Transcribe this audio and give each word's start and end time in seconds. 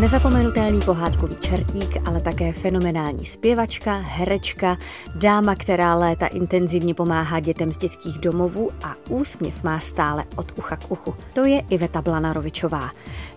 Nezapomenutelný 0.00 0.80
pohádkový 0.80 1.36
čertík, 1.36 2.08
ale 2.08 2.20
také 2.20 2.52
fenomenální 2.52 3.26
zpěvačka, 3.26 3.98
herečka, 3.98 4.76
dáma, 5.14 5.54
která 5.54 5.94
léta 5.94 6.26
intenzivně 6.26 6.94
pomáhá 6.94 7.40
dětem 7.40 7.72
z 7.72 7.78
dětských 7.78 8.18
domovů 8.18 8.70
a 8.82 8.94
úsměv 9.08 9.64
má 9.64 9.80
stále 9.80 10.24
od 10.36 10.52
ucha 10.58 10.76
k 10.76 10.90
uchu. 10.90 11.14
To 11.34 11.44
je 11.44 11.60
Iveta 11.70 12.02
Blanarovičová. 12.02 12.90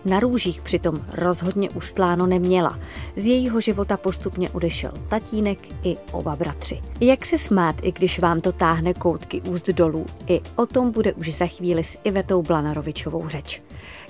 Na 0.04 0.20
růžích 0.20 0.60
přitom 0.60 1.00
rozhodně 1.12 1.70
ustláno 1.70 2.26
neměla. 2.26 2.78
Z 3.16 3.26
jejího 3.26 3.60
života 3.60 3.96
postupně 3.96 4.50
odešel 4.50 4.92
tatínek 5.08 5.58
i 5.84 5.96
oba 6.12 6.36
bratři. 6.36 6.82
Jak 7.00 7.26
se 7.26 7.38
smát, 7.38 7.76
i 7.82 7.92
když 7.92 8.18
vám 8.18 8.40
to 8.40 8.52
táhne 8.52 8.94
koutky 8.94 9.40
úst 9.40 9.66
dolů, 9.66 10.06
i 10.26 10.40
o 10.56 10.66
tom 10.66 10.92
bude 10.92 11.12
už 11.12 11.34
za 11.34 11.46
chvíli 11.46 11.84
s 11.84 11.98
Ivetou 12.04 12.42
Blanarovičovou 12.42 13.28
řeč. 13.28 13.62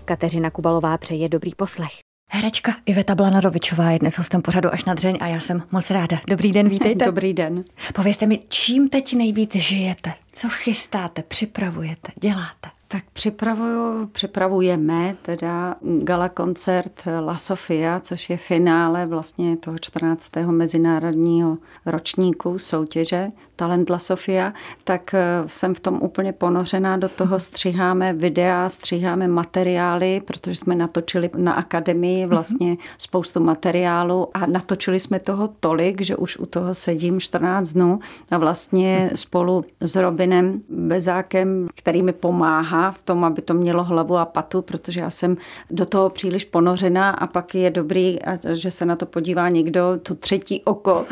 Kateřina 0.05 0.51
Kubalová 0.51 0.99
přeje 0.99 1.29
dobrý 1.29 1.55
poslech. 1.55 2.10
Herečka 2.33 2.73
Iveta 2.87 3.15
Blanarovičová 3.15 3.91
je 3.91 3.99
dnes 3.99 4.19
hostem 4.19 4.43
pořadu 4.43 4.75
Až 4.75 4.85
na 4.85 4.95
dřeň 4.95 5.19
a 5.21 5.27
já 5.27 5.41
jsem 5.41 5.63
moc 5.71 5.91
ráda. 5.91 6.21
Dobrý 6.29 6.53
den, 6.53 6.69
vítejte. 6.69 7.05
Dobrý 7.05 7.35
den. 7.35 7.65
Povězte 7.95 8.27
mi, 8.27 8.41
čím 8.49 8.89
teď 8.89 9.15
nejvíc 9.15 9.55
žijete? 9.55 10.13
Co 10.33 10.49
chystáte, 10.49 11.23
připravujete, 11.23 12.13
děláte? 12.21 12.69
Tak 12.93 13.05
připravuju, 13.13 14.07
připravujeme 14.07 15.17
teda 15.23 15.75
gala 15.83 16.29
koncert 16.29 17.03
La 17.21 17.37
Sofia, 17.37 18.01
což 18.01 18.31
je 18.31 18.37
finále 18.37 19.07
vlastně 19.07 19.57
toho 19.57 19.79
14. 19.79 20.31
mezinárodního 20.51 21.59
ročníku 21.87 22.59
soutěže 22.59 23.33
Talent 23.57 23.91
La 23.91 23.99
Sofia, 23.99 24.53
tak 24.85 25.15
eh, 25.15 25.43
jsem 25.47 25.75
v 25.75 25.81
tom 25.81 25.99
úplně 26.03 26.33
ponořená, 26.33 26.97
do 26.97 27.09
toho 27.09 27.41
stříháme 27.41 28.13
videa, 28.13 28.69
stříháme 28.69 29.29
materiály, 29.29 30.23
protože 30.25 30.55
jsme 30.55 30.75
natočili 30.75 31.31
na 31.37 31.53
akademii 31.53 32.27
vlastně 32.27 32.77
spoustu 32.99 33.41
materiálu 33.41 34.29
a 34.35 34.47
natočili 34.47 35.01
jsme 35.01 35.19
toho 35.21 35.51
tolik, 35.61 36.01
že 36.01 36.17
už 36.17 36.39
u 36.39 36.47
toho 36.47 36.75
sedím 36.75 37.21
14 37.21 37.73
dnů 37.73 38.01
a 38.31 38.39
vlastně 38.39 39.11
spolu 39.15 39.65
s 39.81 39.97
Robinem 39.97 40.61
Bezákem, 40.69 41.69
který 41.75 42.03
mi 42.03 42.13
pomáhá 42.13 42.80
v 42.91 43.03
tom, 43.03 43.25
aby 43.25 43.43
to 43.43 43.55
mělo 43.55 43.85
hlavu 43.85 44.17
a 44.17 44.25
patu, 44.25 44.63
protože 44.63 45.01
já 45.01 45.11
jsem 45.11 45.37
do 45.71 45.87
toho 45.87 46.11
příliš 46.11 46.45
ponořená 46.45 47.11
a 47.11 47.27
pak 47.27 47.55
je 47.55 47.71
dobrý, 47.71 48.19
že 48.53 48.71
se 48.71 48.85
na 48.85 48.97
to 48.97 49.07
podívá 49.07 49.49
někdo, 49.49 49.83
tu 50.03 50.15
třetí 50.15 50.63
oko 50.65 51.07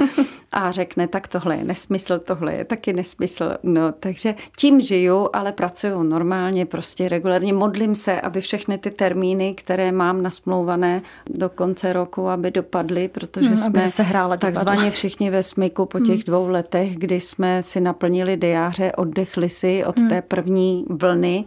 a 0.53 0.71
řekne, 0.71 1.09
tak 1.09 1.29
tohle 1.29 1.57
je 1.57 1.65
nesmysl, 1.65 2.19
tohle 2.19 2.55
je 2.55 2.65
taky 2.65 2.93
nesmysl. 2.93 3.55
No, 3.63 3.93
takže 3.93 4.35
tím 4.57 4.81
žiju, 4.81 5.29
ale 5.33 5.53
pracuju 5.53 6.03
normálně, 6.03 6.67
prostě 6.67 7.09
regulárně. 7.09 7.53
Modlím 7.53 7.95
se, 7.95 8.21
aby 8.21 8.41
všechny 8.41 8.79
ty 8.79 8.91
termíny, 8.91 9.55
které 9.55 9.93
mám 9.93 10.23
nasmlouvané 10.23 11.03
do 11.31 11.49
konce 11.49 11.93
roku, 11.93 12.29
aby 12.29 12.51
dopadly, 12.51 13.09
protože 13.09 13.49
hmm, 13.49 13.57
jsme 13.57 13.91
se 13.91 14.03
hrála 14.03 14.37
takzvaně 14.37 14.91
všichni 14.91 15.31
ve 15.31 15.43
smyku 15.43 15.87
po 15.87 16.01
těch 16.01 16.09
hmm. 16.09 16.25
dvou 16.27 16.49
letech, 16.49 16.97
kdy 16.97 17.21
jsme 17.21 17.63
si 17.63 17.81
naplnili 17.81 18.37
diáře, 18.37 18.93
oddechli 18.93 19.49
si 19.49 19.85
od 19.85 19.99
hmm. 19.99 20.09
té 20.09 20.23
první 20.23 20.85
vlny 20.89 21.45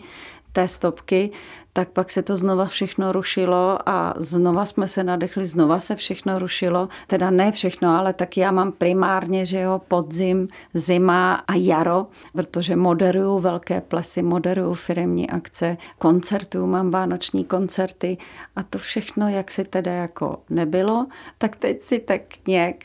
té 0.52 0.68
stopky, 0.68 1.32
tak 1.74 1.90
pak 1.90 2.12
se 2.12 2.24
to 2.24 2.36
znova 2.36 2.66
všechno 2.66 3.12
rušilo 3.12 3.90
a 3.90 4.14
znova 4.18 4.66
jsme 4.66 4.88
se 4.88 5.04
nadechli, 5.04 5.46
znova 5.46 5.80
se 5.80 5.96
všechno 5.96 6.40
rušilo. 6.40 6.90
Teda 7.08 7.30
ne 7.30 7.52
všechno, 7.52 7.90
ale 7.98 8.14
tak 8.14 8.38
já 8.38 8.52
mám 8.52 8.72
primárně, 8.72 9.46
že 9.46 9.60
jo, 9.60 9.82
podzim, 9.88 10.48
zima 10.74 11.34
a 11.34 11.54
jaro, 11.56 12.08
protože 12.34 12.76
moderuju 12.76 13.40
velké 13.40 13.82
plesy, 13.82 14.22
moderuju 14.22 14.74
firmní 14.74 15.30
akce, 15.30 15.78
koncertuju, 15.98 16.68
mám 16.68 16.90
vánoční 16.90 17.46
koncerty 17.46 18.18
a 18.56 18.64
to 18.64 18.78
všechno, 18.78 19.30
jak 19.30 19.52
si 19.52 19.64
teda 19.64 19.92
jako 19.92 20.38
nebylo, 20.50 21.08
tak 21.38 21.56
teď 21.56 21.82
si 21.82 22.00
tak 22.00 22.22
nějak 22.48 22.76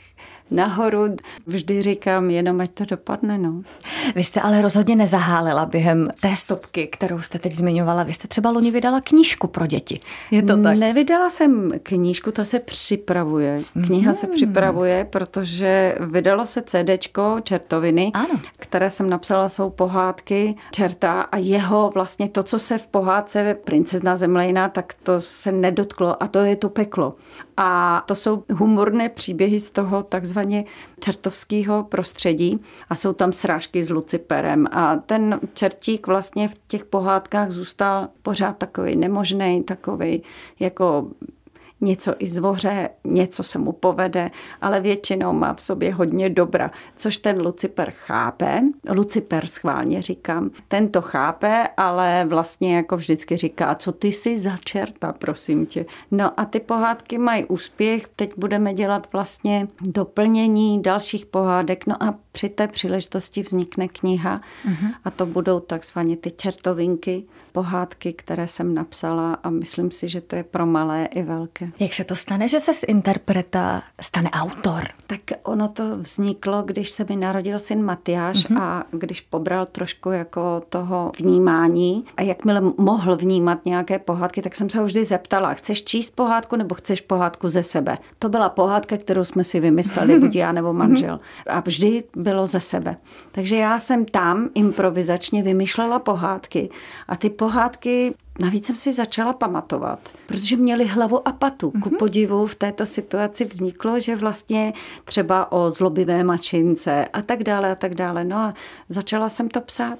nahoru. 0.50 1.16
Vždy 1.46 1.82
říkám, 1.82 2.30
jenom 2.30 2.60
ať 2.60 2.70
to 2.70 2.84
dopadne. 2.84 3.38
No. 3.38 3.62
Vy 4.14 4.24
jste 4.24 4.40
ale 4.40 4.62
rozhodně 4.62 4.96
nezahálila 4.96 5.66
během 5.66 6.10
té 6.20 6.36
stopky, 6.36 6.86
kterou 6.86 7.20
jste 7.20 7.38
teď 7.38 7.54
zmiňovala. 7.54 8.02
Vy 8.02 8.14
jste 8.14 8.28
třeba 8.28 8.50
loni 8.50 8.70
vydala 8.70 9.00
knížku 9.00 9.46
pro 9.46 9.66
děti. 9.66 10.00
Je 10.30 10.42
to 10.42 10.62
tak? 10.62 10.78
Nevydala 10.78 11.30
jsem 11.30 11.70
knížku, 11.82 12.32
ta 12.32 12.44
se 12.44 12.58
připravuje. 12.58 13.60
Kniha 13.86 14.10
hmm. 14.10 14.14
se 14.14 14.26
připravuje, 14.26 15.06
protože 15.10 15.98
vydalo 16.00 16.46
se 16.46 16.62
CDčko 16.62 17.36
Čertoviny, 17.42 18.10
ano. 18.14 18.40
které 18.58 18.90
jsem 18.90 19.10
napsala, 19.10 19.48
jsou 19.48 19.70
pohádky 19.70 20.54
Čerta 20.72 21.22
a 21.22 21.36
jeho 21.36 21.90
vlastně 21.94 22.28
to, 22.28 22.42
co 22.42 22.58
se 22.58 22.78
v 22.78 22.86
pohádce 22.86 23.56
Princezna 23.64 24.16
Zemlejna, 24.16 24.68
tak 24.68 24.92
to 25.02 25.20
se 25.20 25.52
nedotklo 25.52 26.22
a 26.22 26.28
to 26.28 26.38
je 26.38 26.56
to 26.56 26.68
peklo. 26.68 27.14
A 27.56 28.02
to 28.06 28.14
jsou 28.14 28.44
humorné 28.52 29.08
příběhy 29.08 29.60
z 29.60 29.70
toho 29.70 30.02
takzvaně 30.36 30.64
čertovského 31.00 31.84
prostředí 31.84 32.60
a 32.90 32.94
jsou 32.94 33.12
tam 33.12 33.32
srážky 33.32 33.84
s 33.84 33.90
Luciperem. 33.90 34.66
A 34.70 34.96
ten 34.96 35.40
čertík 35.54 36.06
vlastně 36.06 36.48
v 36.48 36.54
těch 36.66 36.84
pohádkách 36.84 37.50
zůstal 37.50 38.08
pořád 38.22 38.58
takový 38.58 38.96
nemožný, 38.96 39.62
takový 39.62 40.22
jako 40.60 41.10
něco 41.80 42.14
i 42.18 42.28
zvoře, 42.28 42.90
něco 43.04 43.42
se 43.42 43.58
mu 43.58 43.72
povede, 43.72 44.30
ale 44.60 44.80
většinou 44.80 45.32
má 45.32 45.54
v 45.54 45.62
sobě 45.62 45.94
hodně 45.94 46.30
dobra, 46.30 46.70
což 46.96 47.18
ten 47.18 47.40
Luciper 47.40 47.90
chápe. 47.96 48.62
Luciper 48.92 49.46
schválně 49.46 50.02
říkám. 50.02 50.50
Ten 50.68 50.88
to 50.88 51.02
chápe, 51.02 51.68
ale 51.76 52.24
vlastně 52.28 52.76
jako 52.76 52.96
vždycky 52.96 53.36
říká, 53.36 53.74
co 53.74 53.92
ty 53.92 54.12
si 54.12 54.38
za 54.38 54.56
čerta, 54.64 55.12
prosím 55.12 55.66
tě. 55.66 55.86
No 56.10 56.40
a 56.40 56.44
ty 56.44 56.60
pohádky 56.60 57.18
mají 57.18 57.44
úspěch. 57.44 58.06
Teď 58.16 58.32
budeme 58.36 58.74
dělat 58.74 59.12
vlastně 59.12 59.68
doplnění 59.80 60.82
dalších 60.82 61.26
pohádek. 61.26 61.86
No 61.86 62.02
a 62.02 62.14
při 62.32 62.48
té 62.48 62.68
příležitosti 62.68 63.42
vznikne 63.42 63.88
kniha 63.88 64.40
uh-huh. 64.68 64.94
a 65.04 65.10
to 65.10 65.26
budou 65.26 65.60
takzvaně 65.60 66.16
ty 66.16 66.30
čertovinky, 66.30 67.24
pohádky, 67.52 68.12
které 68.12 68.48
jsem 68.48 68.74
napsala 68.74 69.34
a 69.34 69.50
myslím 69.50 69.90
si, 69.90 70.08
že 70.08 70.20
to 70.20 70.36
je 70.36 70.44
pro 70.44 70.66
malé 70.66 71.06
i 71.06 71.22
velké. 71.22 71.65
Jak 71.78 71.94
se 71.94 72.04
to 72.04 72.16
stane, 72.16 72.48
že 72.48 72.60
se 72.60 72.74
z 72.74 72.82
interpreta 72.82 73.82
stane 74.00 74.30
autor? 74.30 74.82
Tak 75.06 75.20
ono 75.42 75.68
to 75.68 75.96
vzniklo, 75.96 76.62
když 76.62 76.90
se 76.90 77.06
mi 77.08 77.16
narodil 77.16 77.58
syn 77.58 77.84
Matyáš 77.84 78.36
uh-huh. 78.36 78.62
a 78.62 78.84
když 78.90 79.20
pobral 79.20 79.66
trošku 79.66 80.10
jako 80.10 80.62
toho 80.68 81.12
vnímání 81.20 82.04
a 82.16 82.22
jakmile 82.22 82.60
mohl 82.78 83.16
vnímat 83.16 83.64
nějaké 83.64 83.98
pohádky, 83.98 84.42
tak 84.42 84.56
jsem 84.56 84.70
se 84.70 84.78
ho 84.78 84.84
vždy 84.84 85.04
zeptala, 85.04 85.54
chceš 85.54 85.84
číst 85.84 86.14
pohádku 86.14 86.56
nebo 86.56 86.74
chceš 86.74 87.00
pohádku 87.00 87.48
ze 87.48 87.62
sebe? 87.62 87.98
To 88.18 88.28
byla 88.28 88.48
pohádka, 88.48 88.96
kterou 88.96 89.24
jsme 89.24 89.44
si 89.44 89.60
vymysleli, 89.60 90.20
buď 90.20 90.34
já 90.36 90.52
nebo 90.52 90.72
manžel. 90.72 91.20
A 91.46 91.60
vždy 91.60 92.04
bylo 92.16 92.46
ze 92.46 92.60
sebe. 92.60 92.96
Takže 93.32 93.56
já 93.56 93.78
jsem 93.78 94.04
tam 94.04 94.48
improvizačně 94.54 95.42
vymýšlela 95.42 95.98
pohádky 95.98 96.70
a 97.08 97.16
ty 97.16 97.30
pohádky 97.30 98.14
Navíc 98.38 98.66
jsem 98.66 98.76
si 98.76 98.92
začala 98.92 99.32
pamatovat, 99.32 99.98
protože 100.26 100.56
měli 100.56 100.86
hlavu 100.86 101.28
a 101.28 101.32
patu. 101.32 101.70
Ku 101.70 101.88
mhm. 101.88 101.98
podivu 101.98 102.46
v 102.46 102.54
této 102.54 102.86
situaci 102.86 103.44
vzniklo, 103.44 104.00
že 104.00 104.16
vlastně 104.16 104.72
třeba 105.04 105.52
o 105.52 105.70
zlobové 105.70 106.24
mačince 106.24 107.06
a 107.12 107.22
tak 107.22 107.42
dále 107.42 107.72
a 107.72 107.74
tak 107.74 107.94
dále. 107.94 108.24
No 108.24 108.36
a 108.36 108.54
začala 108.88 109.28
jsem 109.28 109.48
to 109.48 109.60
psát. 109.60 109.98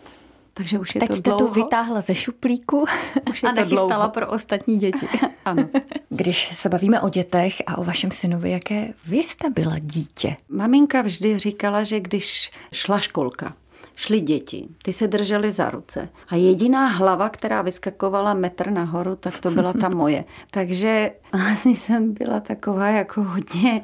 Takže 0.54 0.78
už 0.78 0.94
je 0.94 0.98
Teď 1.00 1.08
to 1.08 1.16
jste 1.16 1.30
dlouho. 1.30 1.48
to 1.48 1.54
vytáhla 1.54 2.00
ze 2.00 2.14
šuplíku 2.14 2.84
už 3.30 3.42
je 3.42 3.48
a 3.48 3.52
nachystala 3.52 3.88
dlouho. 3.88 4.08
pro 4.08 4.26
ostatní 4.26 4.78
děti. 4.78 5.08
ano. 5.44 5.68
Když 6.08 6.56
se 6.56 6.68
bavíme 6.68 7.00
o 7.00 7.08
dětech 7.08 7.62
a 7.66 7.78
o 7.78 7.84
vašem 7.84 8.10
synovi, 8.10 8.50
jaké 8.50 8.94
vy 9.06 9.16
jste 9.16 9.50
byla 9.50 9.78
dítě? 9.78 10.36
Maminka 10.48 11.02
vždy 11.02 11.38
říkala, 11.38 11.84
že 11.84 12.00
když 12.00 12.50
šla 12.72 12.98
školka, 12.98 13.54
šly 13.96 14.20
děti, 14.20 14.68
ty 14.82 14.92
se 14.92 15.06
držely 15.06 15.52
za 15.52 15.70
ruce 15.70 16.08
a 16.28 16.36
jediná 16.36 16.86
hlava, 16.86 17.28
která 17.28 17.62
vyskakovala 17.62 18.34
metr 18.34 18.70
nahoru, 18.70 19.16
tak 19.16 19.38
to 19.38 19.50
byla 19.50 19.72
ta 19.72 19.88
moje. 19.88 20.24
Takže 20.50 21.10
asi 21.32 21.68
jsem 21.68 22.12
byla 22.12 22.40
taková 22.40 22.88
jako 22.88 23.22
hodně 23.22 23.82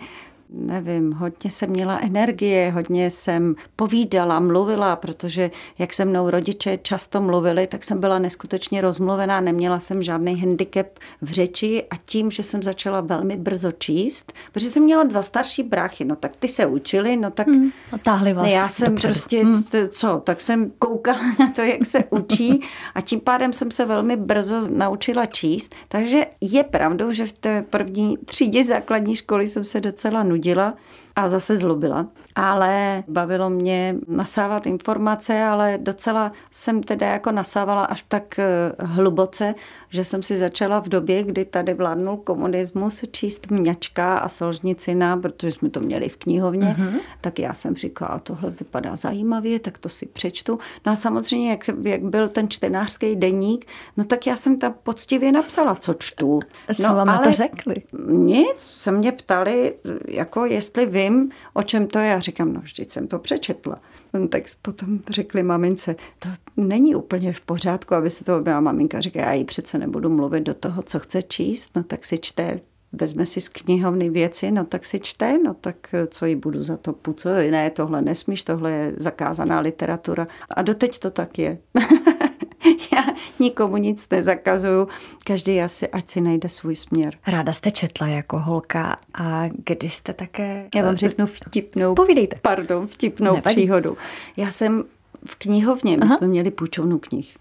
nevím, 0.54 1.12
hodně 1.12 1.50
jsem 1.50 1.70
měla 1.70 1.98
energie, 1.98 2.70
hodně 2.70 3.10
jsem 3.10 3.54
povídala, 3.76 4.40
mluvila, 4.40 4.96
protože 4.96 5.50
jak 5.78 5.92
se 5.92 6.04
mnou 6.04 6.30
rodiče 6.30 6.78
často 6.82 7.20
mluvili, 7.20 7.66
tak 7.66 7.84
jsem 7.84 8.00
byla 8.00 8.18
neskutečně 8.18 8.80
rozmluvená, 8.80 9.40
neměla 9.40 9.78
jsem 9.78 10.02
žádný 10.02 10.40
handicap 10.40 10.86
v 11.22 11.30
řeči 11.30 11.84
a 11.90 11.96
tím, 12.04 12.30
že 12.30 12.42
jsem 12.42 12.62
začala 12.62 13.00
velmi 13.00 13.36
brzo 13.36 13.72
číst, 13.72 14.32
protože 14.52 14.70
jsem 14.70 14.82
měla 14.82 15.04
dva 15.04 15.22
starší 15.22 15.62
bráchy, 15.62 16.04
no 16.04 16.16
tak 16.16 16.36
ty 16.36 16.48
se 16.48 16.66
učili, 16.66 17.16
no 17.16 17.30
tak... 17.30 17.46
Hmm, 17.48 17.70
táhli 18.02 18.32
vás 18.32 18.52
Já 18.52 18.68
jsem 18.68 18.88
dopředu. 18.88 19.12
prostě, 19.14 19.44
hmm. 19.44 19.64
co, 19.88 20.20
tak 20.24 20.40
jsem 20.40 20.70
koukala 20.78 21.20
na 21.38 21.50
to, 21.50 21.62
jak 21.62 21.86
se 21.86 22.04
učí 22.10 22.60
a 22.94 23.00
tím 23.00 23.20
pádem 23.20 23.52
jsem 23.52 23.70
se 23.70 23.84
velmi 23.84 24.16
brzo 24.16 24.60
naučila 24.70 25.26
číst, 25.26 25.74
takže 25.88 26.26
je 26.40 26.64
pravdou, 26.64 27.12
že 27.12 27.26
v 27.26 27.32
té 27.32 27.62
první 27.70 28.18
třídě 28.24 28.64
základní 28.64 29.16
školy 29.16 29.48
jsem 29.48 29.64
se 29.64 29.80
docela 29.80 30.22
nudila 30.22 30.41
nudila, 30.42 30.74
a 31.16 31.28
zase 31.28 31.56
zlobila. 31.56 32.06
Ale 32.34 33.02
bavilo 33.08 33.50
mě 33.50 33.96
nasávat 34.08 34.66
informace, 34.66 35.42
ale 35.42 35.78
docela 35.80 36.32
jsem 36.50 36.82
teda 36.82 37.06
jako 37.06 37.32
nasávala 37.32 37.84
až 37.84 38.04
tak 38.08 38.38
eh, 38.38 38.72
hluboce, 38.78 39.54
že 39.90 40.04
jsem 40.04 40.22
si 40.22 40.36
začala 40.36 40.80
v 40.80 40.88
době, 40.88 41.22
kdy 41.22 41.44
tady 41.44 41.74
vládnul 41.74 42.16
komunismus, 42.16 43.04
číst 43.10 43.50
Mňačka 43.50 44.18
a 44.18 44.28
Solžnicina, 44.28 45.16
protože 45.16 45.52
jsme 45.52 45.70
to 45.70 45.80
měli 45.80 46.08
v 46.08 46.16
knihovně, 46.16 46.76
mm-hmm. 46.78 47.00
tak 47.20 47.38
já 47.38 47.54
jsem 47.54 47.74
říkala, 47.74 48.18
tohle 48.18 48.50
vypadá 48.50 48.96
zajímavě, 48.96 49.60
tak 49.60 49.78
to 49.78 49.88
si 49.88 50.06
přečtu. 50.06 50.58
No 50.86 50.92
a 50.92 50.96
samozřejmě, 50.96 51.50
jak, 51.50 51.70
jak 51.82 52.02
byl 52.02 52.28
ten 52.28 52.48
čtenářský 52.48 53.16
deník, 53.16 53.66
no 53.96 54.04
tak 54.04 54.26
já 54.26 54.36
jsem 54.36 54.58
tam 54.58 54.74
poctivě 54.82 55.32
napsala, 55.32 55.74
co 55.74 55.94
čtu. 55.94 56.40
Co 56.76 56.82
no, 56.82 56.94
vám 56.94 57.08
ale 57.08 57.18
na 57.18 57.24
to 57.24 57.32
řekli? 57.32 57.74
Nic, 58.08 58.56
se 58.58 58.92
mě 58.92 59.12
ptali, 59.12 59.74
jako 60.08 60.44
jestli 60.44 60.86
vím, 61.02 61.30
o 61.54 61.62
čem 61.62 61.86
to 61.86 61.98
je. 61.98 62.08
Já 62.08 62.18
říkám, 62.18 62.52
no 62.52 62.60
vždyť 62.60 62.90
jsem 62.90 63.08
to 63.08 63.18
přečetla. 63.18 63.76
No, 64.14 64.28
tak 64.28 64.42
potom 64.62 64.98
řekli 65.08 65.42
mamince, 65.42 65.96
to 66.18 66.28
není 66.56 66.94
úplně 66.94 67.32
v 67.32 67.40
pořádku, 67.40 67.94
aby 67.94 68.10
se 68.10 68.24
to 68.24 68.38
objela 68.38 68.60
maminka. 68.60 69.00
Říká, 69.00 69.20
já 69.20 69.32
jí 69.32 69.44
přece 69.44 69.78
nebudu 69.78 70.10
mluvit 70.10 70.40
do 70.40 70.54
toho, 70.54 70.82
co 70.82 70.98
chce 70.98 71.22
číst, 71.22 71.76
no 71.76 71.82
tak 71.82 72.04
si 72.04 72.18
čte 72.18 72.60
vezme 72.92 73.26
si 73.26 73.40
z 73.40 73.48
knihovny 73.48 74.10
věci, 74.10 74.50
no 74.50 74.64
tak 74.64 74.84
si 74.84 75.00
čte, 75.00 75.38
no 75.38 75.54
tak 75.54 75.94
co 76.08 76.26
jí 76.26 76.36
budu 76.36 76.62
za 76.62 76.76
to 76.76 76.92
puco, 76.92 77.28
ne, 77.28 77.70
tohle 77.70 78.02
nesmíš, 78.02 78.44
tohle 78.44 78.70
je 78.70 78.92
zakázaná 78.96 79.60
literatura. 79.60 80.26
A 80.50 80.62
doteď 80.62 80.98
to 80.98 81.10
tak 81.10 81.38
je. 81.38 81.58
Já 82.92 83.06
nikomu 83.38 83.76
nic 83.76 84.08
nezakazuju, 84.10 84.88
každý 85.24 85.60
asi, 85.60 85.88
ať 85.88 86.10
si 86.10 86.20
najde 86.20 86.48
svůj 86.48 86.76
směr. 86.76 87.14
Ráda 87.26 87.52
jste 87.52 87.70
četla 87.70 88.06
jako 88.06 88.38
holka 88.38 88.96
a 89.14 89.44
kdy 89.64 89.90
jste 89.90 90.12
také... 90.12 90.68
Já 90.74 90.82
vám 90.82 90.96
řeknu 90.96 91.26
vtipnou, 91.26 91.94
Povídejte. 91.94 92.36
pardon, 92.42 92.86
vtipnou 92.86 93.34
Nevadí. 93.34 93.56
příhodu. 93.56 93.96
Já 94.36 94.50
jsem 94.50 94.84
v 95.26 95.34
knihovně, 95.36 95.96
my 95.96 96.02
Aha. 96.02 96.16
jsme 96.16 96.26
měli 96.26 96.50
půjčovnu 96.50 96.98
knih. 96.98 97.36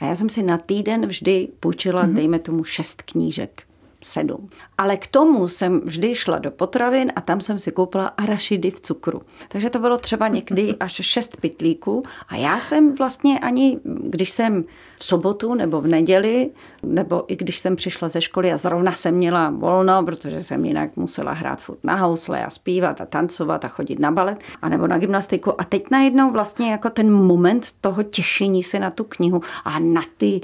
A 0.00 0.04
já 0.04 0.14
jsem 0.14 0.28
si 0.28 0.42
na 0.42 0.58
týden 0.58 1.06
vždy 1.06 1.48
půjčila, 1.60 2.06
mm-hmm. 2.06 2.14
dejme 2.14 2.38
tomu, 2.38 2.64
šest 2.64 3.02
knížek 3.02 3.62
sedm. 4.06 4.48
Ale 4.78 4.96
k 4.96 5.06
tomu 5.06 5.48
jsem 5.48 5.80
vždy 5.80 6.14
šla 6.14 6.38
do 6.38 6.50
potravin 6.50 7.12
a 7.16 7.20
tam 7.20 7.40
jsem 7.40 7.58
si 7.58 7.72
koupila 7.72 8.06
arašidy 8.06 8.70
v 8.70 8.80
cukru. 8.80 9.22
Takže 9.48 9.70
to 9.70 9.78
bylo 9.78 9.98
třeba 9.98 10.28
někdy 10.28 10.76
až 10.80 10.92
šest 10.92 11.36
pitlíků 11.40 12.02
a 12.28 12.36
já 12.36 12.60
jsem 12.60 12.94
vlastně 12.94 13.38
ani, 13.38 13.78
když 13.84 14.30
jsem 14.30 14.64
v 14.96 15.04
sobotu 15.04 15.54
nebo 15.54 15.80
v 15.80 15.86
neděli, 15.86 16.50
nebo 16.82 17.24
i 17.28 17.36
když 17.36 17.58
jsem 17.58 17.76
přišla 17.76 18.08
ze 18.08 18.20
školy 18.20 18.52
a 18.52 18.56
zrovna 18.56 18.92
jsem 18.92 19.14
měla 19.14 19.50
volno, 19.50 20.04
protože 20.04 20.42
jsem 20.42 20.64
jinak 20.64 20.96
musela 20.96 21.32
hrát 21.32 21.60
furt 21.60 21.78
na 21.84 21.94
housle 21.94 22.44
a 22.44 22.50
zpívat 22.50 23.00
a 23.00 23.06
tancovat 23.06 23.64
a 23.64 23.68
chodit 23.68 23.98
na 23.98 24.10
balet, 24.10 24.38
a 24.62 24.68
nebo 24.68 24.86
na 24.86 24.98
gymnastiku. 24.98 25.60
A 25.60 25.64
teď 25.64 25.84
najednou 25.90 26.30
vlastně 26.30 26.70
jako 26.70 26.90
ten 26.90 27.12
moment 27.12 27.72
toho 27.80 28.02
těšení 28.02 28.62
se 28.62 28.78
na 28.78 28.90
tu 28.90 29.04
knihu 29.04 29.40
a 29.64 29.78
na 29.78 30.02
ty 30.16 30.40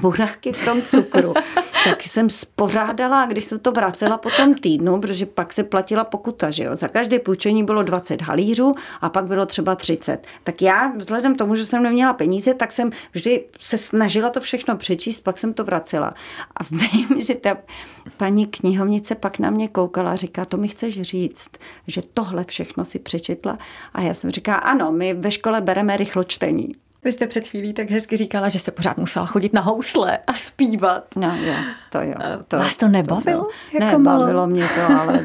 buráky 0.00 0.52
v 0.52 0.64
tom 0.64 0.82
cukru, 0.82 1.34
tak 1.84 2.02
jsem 2.02 2.30
spořádala, 2.30 2.99
když 3.26 3.44
jsem 3.44 3.58
to 3.58 3.72
vracela 3.72 4.18
po 4.18 4.30
tom 4.30 4.54
týdnu, 4.54 5.00
protože 5.00 5.26
pak 5.26 5.52
se 5.52 5.64
platila 5.64 6.04
pokuta, 6.04 6.50
že 6.50 6.64
jo. 6.64 6.76
Za 6.76 6.88
každé 6.88 7.18
půjčení 7.18 7.64
bylo 7.64 7.82
20 7.82 8.22
halířů 8.22 8.74
a 9.00 9.08
pak 9.08 9.24
bylo 9.24 9.46
třeba 9.46 9.74
30. 9.74 10.26
Tak 10.44 10.62
já, 10.62 10.92
vzhledem 10.96 11.34
tomu, 11.34 11.54
že 11.54 11.66
jsem 11.66 11.82
neměla 11.82 12.12
peníze, 12.12 12.54
tak 12.54 12.72
jsem 12.72 12.90
vždy 13.12 13.44
se 13.60 13.78
snažila 13.78 14.30
to 14.30 14.40
všechno 14.40 14.76
přečíst, 14.76 15.20
pak 15.20 15.38
jsem 15.38 15.54
to 15.54 15.64
vracela. 15.64 16.14
A 16.56 16.64
vím, 16.70 17.20
že 17.20 17.34
ta 17.34 17.56
paní 18.16 18.46
knihovnice 18.46 19.14
pak 19.14 19.38
na 19.38 19.50
mě 19.50 19.68
koukala 19.68 20.12
a 20.12 20.16
říká, 20.16 20.44
to 20.44 20.56
mi 20.56 20.68
chceš 20.68 21.00
říct, 21.00 21.50
že 21.86 22.02
tohle 22.14 22.44
všechno 22.44 22.84
si 22.84 22.98
přečetla. 22.98 23.58
A 23.94 24.00
já 24.00 24.14
jsem 24.14 24.30
říká, 24.30 24.54
ano, 24.54 24.92
my 24.92 25.14
ve 25.14 25.30
škole 25.30 25.60
bereme 25.60 25.96
rychlo 25.96 26.24
čtení. 26.24 26.74
Vy 27.04 27.12
jste 27.12 27.26
před 27.26 27.48
chvílí 27.48 27.72
tak 27.72 27.90
hezky 27.90 28.16
říkala, 28.16 28.48
že 28.48 28.58
jste 28.58 28.70
pořád 28.70 28.96
musela 28.96 29.26
chodit 29.26 29.52
na 29.52 29.60
housle 29.60 30.18
a 30.26 30.34
zpívat. 30.34 31.04
No 31.16 31.36
jo, 31.36 31.54
to 31.90 32.00
jo. 32.00 32.14
To, 32.48 32.56
Vás 32.56 32.76
to 32.76 32.88
nebavilo? 32.88 33.44
To 33.44 33.82
jako 33.84 33.98
ne, 33.98 34.04
bavilo 34.04 34.46
mě 34.46 34.68
to, 34.74 35.00
ale 35.00 35.24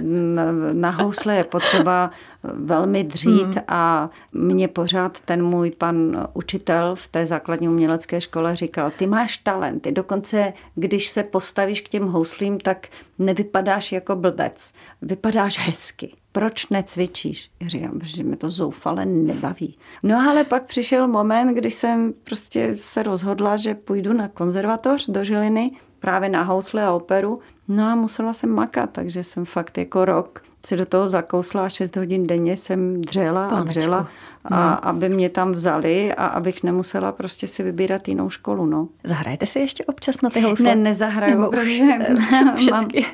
na 0.74 0.90
housle 0.90 1.36
je 1.36 1.44
potřeba 1.44 2.12
velmi 2.44 3.04
dřít 3.04 3.46
hmm. 3.46 3.64
a 3.68 4.10
mě 4.32 4.68
pořád 4.68 5.20
ten 5.20 5.46
můj 5.46 5.72
pan 5.72 6.28
učitel 6.34 6.96
v 6.96 7.08
té 7.08 7.26
základní 7.26 7.70
umělecké 7.70 8.22
škole 8.22 8.56
říkal, 8.56 8.92
ty 8.92 9.08
máš 9.08 9.38
talent, 9.38 9.82
ty 9.82 9.92
dokonce, 9.92 10.54
když 10.76 11.10
se 11.10 11.24
postavíš 11.24 11.82
k 11.82 11.90
těm 11.90 12.08
houslím, 12.08 12.60
tak 12.60 12.88
nevypadáš 13.20 13.92
jako 13.92 14.16
blbec, 14.16 14.74
vypadáš 15.02 15.60
hezky 15.60 16.16
proč 16.36 16.68
necvičíš? 16.70 17.50
Já 17.62 17.68
říkám, 17.68 18.00
že 18.04 18.24
mě 18.24 18.36
to 18.36 18.50
zoufale 18.50 19.06
nebaví. 19.06 19.78
No 20.04 20.30
ale 20.30 20.44
pak 20.44 20.64
přišel 20.64 21.08
moment, 21.08 21.54
kdy 21.54 21.72
jsem 21.72 22.14
prostě 22.24 22.74
se 22.74 23.04
rozhodla, 23.04 23.58
že 23.58 23.76
půjdu 23.76 24.14
na 24.14 24.28
konzervatoř 24.28 25.10
do 25.10 25.24
Žiliny, 25.24 25.72
právě 26.00 26.30
na 26.30 26.44
housle 26.44 26.84
a 26.84 26.92
operu. 26.92 27.40
No 27.68 27.84
a 27.84 27.96
musela 27.96 28.34
jsem 28.34 28.50
makat, 28.50 28.90
takže 28.92 29.24
jsem 29.24 29.46
fakt 29.46 29.78
jako 29.78 30.06
rok 30.06 30.44
si 30.66 30.78
do 30.78 30.86
toho 30.86 31.10
zakousla 31.10 31.66
a 31.66 31.70
6 31.70 31.96
hodin 31.96 32.24
denně 32.24 32.58
jsem 32.58 33.02
dřela 33.02 33.48
a 33.48 33.64
dřela, 33.64 34.10
a 34.48 34.68
hmm. 34.70 34.80
aby 34.82 35.10
mě 35.10 35.30
tam 35.30 35.52
vzali 35.52 36.14
a 36.14 36.26
abych 36.26 36.64
nemusela 36.64 37.12
prostě 37.12 37.48
si 37.48 37.64
vybírat 37.64 38.08
jinou 38.08 38.30
školu. 38.30 38.66
No. 38.66 38.88
Zahrajete 39.04 39.46
si 39.46 39.60
ještě 39.60 39.86
občas 39.86 40.22
na 40.22 40.30
ty 40.30 40.42
housle? 40.42 40.76
Ne, 40.76 40.76
nezahraju, 40.76 41.38
Nebo 41.38 41.52
protože 41.52 41.84
všechny 42.56 43.06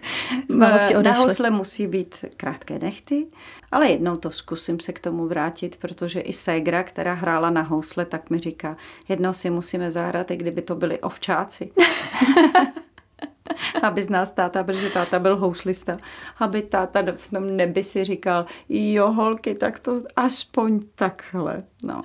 znalosti 0.50 0.94
Na 0.94 1.14
housle 1.14 1.50
musí 1.50 1.88
být 1.88 2.26
krátké 2.38 2.80
nechty, 2.80 3.28
ale 3.72 3.90
jednou 3.90 4.16
to 4.16 4.32
zkusím 4.32 4.80
se 4.80 4.94
k 4.94 5.00
tomu 5.00 5.28
vrátit, 5.28 5.76
protože 5.76 6.20
i 6.20 6.34
Segra, 6.34 6.84
která 6.84 7.14
hrála 7.14 7.50
na 7.50 7.62
housle, 7.62 8.06
tak 8.06 8.30
mi 8.30 8.38
říká, 8.38 8.78
jednou 9.10 9.34
si 9.34 9.50
musíme 9.50 9.92
zahrát, 9.92 10.32
i 10.32 10.36
kdyby 10.36 10.62
to 10.62 10.76
byli 10.76 11.00
ovčáci. 11.00 11.72
aby 13.82 14.04
z 14.04 14.10
nás 14.10 14.32
táta, 14.32 14.64
protože 14.64 14.90
táta 14.90 15.20
byl 15.20 15.38
houslista, 15.38 15.98
aby 16.40 16.62
táta 16.62 17.04
v 17.16 17.30
tom 17.30 17.48
nebi 17.48 17.84
si 17.84 18.04
říkal, 18.04 18.46
jo 18.70 19.12
holky, 19.12 19.56
tak 19.56 19.80
to 19.80 20.00
aspoň 20.16 20.80
takhle. 20.96 21.64
No. 21.84 22.02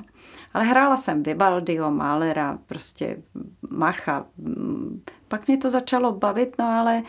Ale 0.55 0.65
hrála 0.65 0.97
jsem 0.97 1.23
Vivaldiho, 1.23 1.91
Málera, 1.91 2.59
prostě 2.67 3.17
Macha. 3.71 4.27
Pak 5.29 5.47
mě 5.47 5.57
to 5.59 5.71
začalo 5.71 6.13
bavit, 6.13 6.55
no 6.59 6.65
ale 6.65 7.03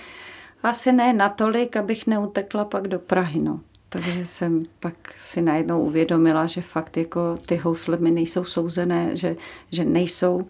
asi 0.63 0.92
ne 0.92 1.13
natolik, 1.13 1.75
abych 1.75 2.07
neutekla 2.07 2.65
pak 2.65 2.88
do 2.88 3.00
Prahy, 3.00 3.42
no. 3.42 3.60
Takže 3.89 4.25
jsem 4.25 4.63
pak 4.80 4.94
si 5.18 5.42
najednou 5.42 5.81
uvědomila, 5.81 6.48
že 6.48 6.62
fakt 6.62 6.98
jako 6.98 7.36
ty 7.45 7.56
housle 7.56 7.98
mi 7.98 8.12
nejsou 8.12 8.44
souzené, 8.44 9.15
že, 9.18 9.36
že 9.71 9.86
nejsou 9.86 10.48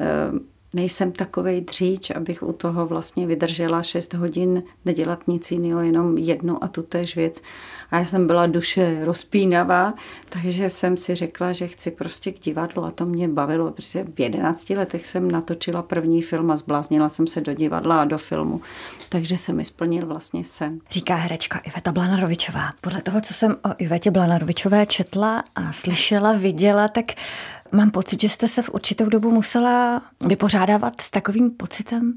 eh, 0.00 0.53
nejsem 0.74 1.12
takovej 1.12 1.60
dříč, 1.60 2.10
abych 2.10 2.42
u 2.42 2.52
toho 2.52 2.86
vlastně 2.86 3.26
vydržela 3.26 3.82
6 3.82 4.14
hodin 4.14 4.62
nedělat 4.84 5.28
nic 5.28 5.50
jiného, 5.50 5.82
jenom 5.82 6.18
jednu 6.18 6.64
a 6.64 6.68
tu 6.68 6.82
též 6.82 7.16
věc. 7.16 7.42
A 7.90 7.98
já 7.98 8.04
jsem 8.04 8.26
byla 8.26 8.46
duše 8.46 9.04
rozpínavá, 9.04 9.94
takže 10.28 10.70
jsem 10.70 10.96
si 10.96 11.14
řekla, 11.14 11.52
že 11.52 11.68
chci 11.68 11.90
prostě 11.90 12.32
k 12.32 12.40
divadlu 12.40 12.84
a 12.84 12.90
to 12.90 13.06
mě 13.06 13.28
bavilo, 13.28 13.70
protože 13.70 14.04
v 14.14 14.20
11 14.20 14.70
letech 14.70 15.06
jsem 15.06 15.30
natočila 15.30 15.82
první 15.82 16.22
film 16.22 16.50
a 16.50 16.56
zbláznila 16.56 17.08
jsem 17.08 17.26
se 17.26 17.40
do 17.40 17.54
divadla 17.54 18.00
a 18.00 18.04
do 18.04 18.18
filmu. 18.18 18.60
Takže 19.08 19.38
se 19.38 19.52
mi 19.52 19.64
splnil 19.64 20.06
vlastně 20.06 20.44
sen. 20.44 20.78
Říká 20.90 21.14
herečka 21.14 21.58
Iveta 21.58 21.92
Blanarovičová. 21.92 22.70
Podle 22.80 23.02
toho, 23.02 23.20
co 23.20 23.34
jsem 23.34 23.52
o 23.52 23.70
Ivetě 23.78 24.10
Blanarovičové 24.10 24.86
četla 24.86 25.44
a 25.54 25.72
slyšela, 25.72 26.32
viděla, 26.32 26.88
tak 26.88 27.04
Mám 27.74 27.90
pocit, 27.90 28.20
že 28.20 28.28
jste 28.28 28.48
se 28.48 28.62
v 28.62 28.70
určitou 28.74 29.08
dobu 29.08 29.30
musela 29.30 30.02
vypořádávat 30.26 31.00
s 31.00 31.10
takovým 31.10 31.50
pocitem 31.50 32.14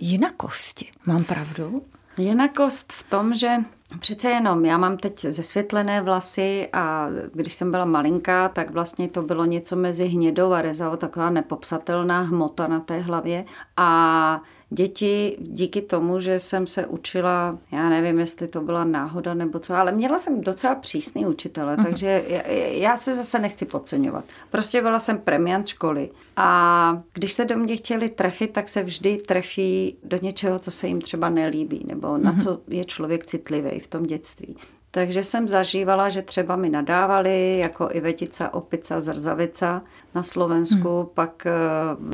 jinakosti. 0.00 0.90
Mám 1.06 1.24
pravdu? 1.24 1.82
Jinakost 2.18 2.92
v 2.92 3.02
tom, 3.02 3.34
že 3.34 3.56
Přece 3.98 4.30
jenom, 4.30 4.64
já 4.64 4.78
mám 4.78 4.96
teď 4.96 5.20
zesvětlené 5.20 6.02
vlasy 6.02 6.68
a 6.72 7.08
když 7.34 7.52
jsem 7.52 7.70
byla 7.70 7.84
malinká, 7.84 8.48
tak 8.48 8.70
vlastně 8.70 9.08
to 9.08 9.22
bylo 9.22 9.44
něco 9.44 9.76
mezi 9.76 10.06
hnědou 10.06 10.52
a 10.52 10.62
rezavou, 10.62 10.96
taková 10.96 11.30
nepopsatelná 11.30 12.20
hmota 12.20 12.66
na 12.66 12.80
té 12.80 13.00
hlavě. 13.00 13.44
A 13.76 14.42
děti 14.70 15.36
díky 15.40 15.82
tomu, 15.82 16.20
že 16.20 16.38
jsem 16.38 16.66
se 16.66 16.86
učila, 16.86 17.58
já 17.72 17.88
nevím, 17.88 18.18
jestli 18.18 18.48
to 18.48 18.60
byla 18.60 18.84
náhoda 18.84 19.34
nebo 19.34 19.58
co, 19.58 19.74
ale 19.74 19.92
měla 19.92 20.18
jsem 20.18 20.40
docela 20.40 20.74
přísný 20.74 21.26
učitele, 21.26 21.76
mm-hmm. 21.76 21.84
takže 21.84 22.24
já, 22.28 22.42
já 22.66 22.96
se 22.96 23.14
zase 23.14 23.38
nechci 23.38 23.64
podceňovat. 23.64 24.24
Prostě 24.50 24.82
byla 24.82 24.98
jsem 24.98 25.18
premiant 25.18 25.66
školy 25.66 26.10
a 26.36 27.02
když 27.14 27.32
se 27.32 27.44
do 27.44 27.56
mě 27.56 27.76
chtěli 27.76 28.08
trefit, 28.08 28.50
tak 28.50 28.68
se 28.68 28.82
vždy 28.82 29.16
trefí 29.16 29.96
do 30.04 30.18
něčeho, 30.22 30.58
co 30.58 30.70
se 30.70 30.88
jim 30.88 31.00
třeba 31.00 31.28
nelíbí 31.28 31.84
nebo 31.86 32.08
mm-hmm. 32.08 32.22
na 32.22 32.30
mhm. 32.30 32.40
co 32.40 32.60
je 32.68 32.84
člověk 32.84 33.26
citlivý 33.26 33.80
v 33.80 33.88
tom 33.88 34.02
dětství. 34.02 34.56
Takže 34.90 35.22
jsem 35.22 35.48
zažívala, 35.48 36.08
že 36.08 36.22
třeba 36.22 36.56
mi 36.56 36.68
nadávali 36.68 37.58
jako 37.58 37.88
Ivetica, 37.92 38.54
Opica, 38.54 39.00
Zrzavica 39.00 39.82
na 40.14 40.22
Slovensku, 40.22 40.96
hmm. 40.96 41.06
pak 41.14 41.46
eh, 41.46 41.52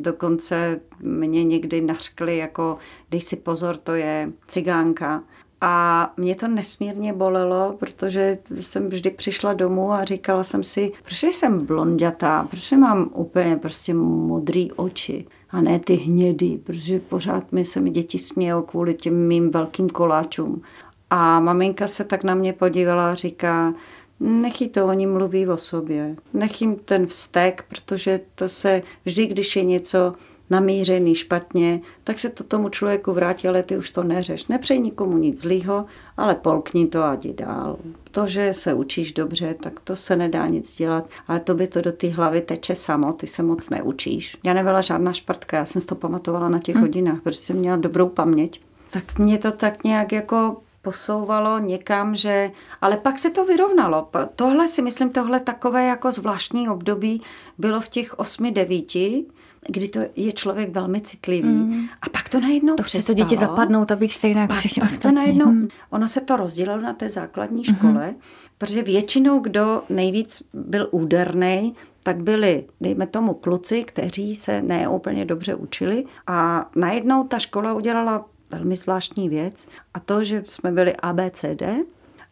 dokonce 0.01 0.79
mě 0.99 1.43
někdy 1.43 1.81
nařkli 1.81 2.37
jako 2.37 2.77
dej 3.11 3.21
si 3.21 3.35
pozor, 3.35 3.77
to 3.77 3.93
je 3.93 4.31
cigánka. 4.47 5.23
A 5.61 6.13
mě 6.17 6.35
to 6.35 6.47
nesmírně 6.47 7.13
bolelo, 7.13 7.75
protože 7.79 8.37
jsem 8.61 8.89
vždy 8.89 9.09
přišla 9.09 9.53
domů 9.53 9.91
a 9.91 10.03
říkala 10.03 10.43
jsem 10.43 10.63
si, 10.63 10.91
proč 11.03 11.23
jsem 11.23 11.65
blondětá, 11.65 12.47
proč 12.49 12.71
mám 12.71 13.09
úplně 13.13 13.55
prostě 13.55 13.93
modrý 13.93 14.71
oči 14.71 15.25
a 15.49 15.61
ne 15.61 15.79
ty 15.79 15.95
hnědý, 15.95 16.57
protože 16.57 16.99
pořád 16.99 17.51
mi 17.51 17.63
se 17.65 17.79
mi 17.79 17.89
děti 17.89 18.17
smějou 18.17 18.61
kvůli 18.61 18.93
těm 18.93 19.27
mým 19.27 19.51
velkým 19.51 19.89
koláčům. 19.89 20.61
A 21.09 21.39
maminka 21.39 21.87
se 21.87 22.03
tak 22.03 22.23
na 22.23 22.35
mě 22.35 22.53
podívala 22.53 23.11
a 23.11 23.15
říká, 23.15 23.73
Nechy 24.19 24.67
to, 24.67 24.85
oni 24.85 25.07
mluví 25.07 25.47
o 25.47 25.57
sobě. 25.57 26.15
Nech 26.33 26.61
jim 26.61 26.75
ten 26.75 27.07
vztek, 27.07 27.65
protože 27.69 28.19
to 28.35 28.49
se 28.49 28.81
vždy, 29.05 29.25
když 29.25 29.55
je 29.55 29.63
něco 29.63 30.13
namířený 30.49 31.15
špatně, 31.15 31.81
tak 32.03 32.19
se 32.19 32.29
to 32.29 32.43
tomu 32.43 32.69
člověku 32.69 33.13
vrátí, 33.13 33.47
ale 33.47 33.63
ty 33.63 33.77
už 33.77 33.91
to 33.91 34.03
neřeš. 34.03 34.47
Nepřej 34.47 34.79
nikomu 34.79 35.17
nic 35.17 35.41
zlýho, 35.41 35.85
ale 36.17 36.35
polkni 36.35 36.87
to 36.87 37.03
a 37.03 37.13
jdi 37.13 37.33
dál. 37.33 37.77
To, 38.11 38.27
že 38.27 38.53
se 38.53 38.73
učíš 38.73 39.13
dobře, 39.13 39.55
tak 39.61 39.79
to 39.79 39.95
se 39.95 40.15
nedá 40.15 40.47
nic 40.47 40.75
dělat, 40.75 41.09
ale 41.27 41.39
to 41.39 41.55
by 41.55 41.67
to 41.67 41.81
do 41.81 41.91
té 41.91 42.09
hlavy 42.09 42.41
teče 42.41 42.75
samo, 42.75 43.13
ty 43.13 43.27
se 43.27 43.43
moc 43.43 43.69
neučíš. 43.69 44.37
Já 44.43 44.53
nebyla 44.53 44.81
žádná 44.81 45.13
špartka, 45.13 45.57
já 45.57 45.65
jsem 45.65 45.81
si 45.81 45.87
to 45.87 45.95
pamatovala 45.95 46.49
na 46.49 46.59
těch 46.59 46.75
hmm. 46.75 46.83
hodinách, 46.83 47.21
protože 47.21 47.39
jsem 47.39 47.57
měla 47.57 47.77
dobrou 47.77 48.09
paměť. 48.09 48.61
Tak 48.91 49.19
mě 49.19 49.37
to 49.37 49.51
tak 49.51 49.83
nějak 49.83 50.11
jako 50.11 50.55
posouvalo 50.81 51.59
někam, 51.59 52.15
že... 52.15 52.51
Ale 52.81 52.97
pak 52.97 53.19
se 53.19 53.29
to 53.29 53.45
vyrovnalo. 53.45 54.09
Tohle 54.35 54.67
si 54.67 54.81
myslím, 54.81 55.09
tohle 55.09 55.39
takové 55.39 55.85
jako 55.85 56.11
zvláštní 56.11 56.69
období 56.69 57.21
bylo 57.57 57.81
v 57.81 57.87
těch 57.87 58.19
osmi, 58.19 58.51
devíti, 58.51 59.25
kdy 59.67 59.87
to 59.87 59.99
je 60.15 60.31
člověk 60.31 60.69
velmi 60.69 61.01
citlivý. 61.01 61.49
Mm. 61.49 61.87
A 62.01 62.09
pak 62.09 62.29
to 62.29 62.39
najednou 62.39 62.75
To 62.75 62.83
se 62.83 63.05
to 63.05 63.13
děti 63.13 63.37
zapadnou, 63.37 63.85
to 63.85 63.95
být 63.95 64.11
stejné 64.11 64.41
jako 64.41 64.53
všichni 64.53 64.81
pak 64.81 64.91
ostatní. 64.91 65.15
To 65.15 65.21
najednou, 65.21 65.45
mm. 65.45 65.67
Ono 65.89 66.07
se 66.07 66.21
to 66.21 66.35
rozdělilo 66.37 66.81
na 66.81 66.93
té 66.93 67.09
základní 67.09 67.63
škole, 67.63 68.07
mm. 68.07 68.15
protože 68.57 68.83
většinou, 68.83 69.39
kdo 69.39 69.83
nejvíc 69.89 70.43
byl 70.53 70.87
úderný, 70.91 71.75
tak 72.03 72.17
byli, 72.17 72.65
dejme 72.81 73.07
tomu, 73.07 73.33
kluci, 73.33 73.83
kteří 73.83 74.35
se 74.35 74.61
neúplně 74.61 75.25
dobře 75.25 75.55
učili 75.55 76.05
a 76.27 76.69
najednou 76.75 77.23
ta 77.23 77.39
škola 77.39 77.73
udělala 77.73 78.25
velmi 78.51 78.75
zvláštní 78.75 79.29
věc 79.29 79.67
a 79.93 79.99
to, 79.99 80.23
že 80.23 80.43
jsme 80.45 80.71
byli 80.71 80.95
ABCD 80.95 81.63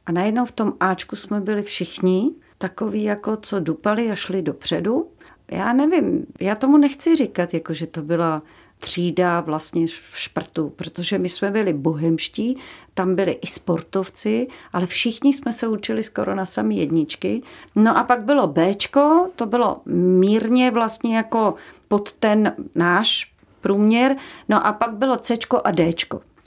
a 0.06 0.12
najednou 0.12 0.46
v 0.46 0.52
tom 0.52 0.74
Ačku 0.80 1.16
jsme 1.16 1.42
byli 1.42 1.62
všichni 1.62 2.32
takový 2.58 3.04
jako 3.04 3.38
co 3.38 3.60
dupali 3.60 4.12
a 4.12 4.16
šli 4.16 4.42
dopředu. 4.42 5.08
Já 5.52 5.74
nevím, 5.74 6.26
já 6.40 6.56
tomu 6.56 6.78
nechci 6.78 7.16
říkat, 7.16 7.54
jako 7.54 7.74
že 7.74 7.88
to 7.88 8.02
byla 8.02 8.42
třída 8.80 9.42
vlastně 9.42 9.88
v 9.88 10.20
šprtu, 10.20 10.70
protože 10.70 11.18
my 11.18 11.30
jsme 11.30 11.52
byli 11.52 11.74
bohemští, 11.74 12.58
tam 12.94 13.16
byli 13.16 13.32
i 13.32 13.48
sportovci, 13.48 14.48
ale 14.74 14.86
všichni 14.86 15.34
jsme 15.34 15.54
se 15.54 15.68
učili 15.68 16.04
skoro 16.04 16.36
na 16.36 16.46
samý 16.46 16.78
jedničky. 16.78 17.42
No 17.76 17.98
a 17.98 18.04
pak 18.04 18.22
bylo 18.22 18.48
Bčko, 18.48 19.30
to 19.36 19.46
bylo 19.46 19.82
mírně 19.86 20.72
vlastně 20.72 21.18
jako 21.18 21.54
pod 21.88 22.12
ten 22.12 22.56
náš 22.76 23.35
průměr, 23.66 24.16
no 24.50 24.68
a 24.68 24.74
pak 24.74 24.94
bylo 24.94 25.18
C 25.18 25.38
a 25.64 25.72
D. 25.72 25.92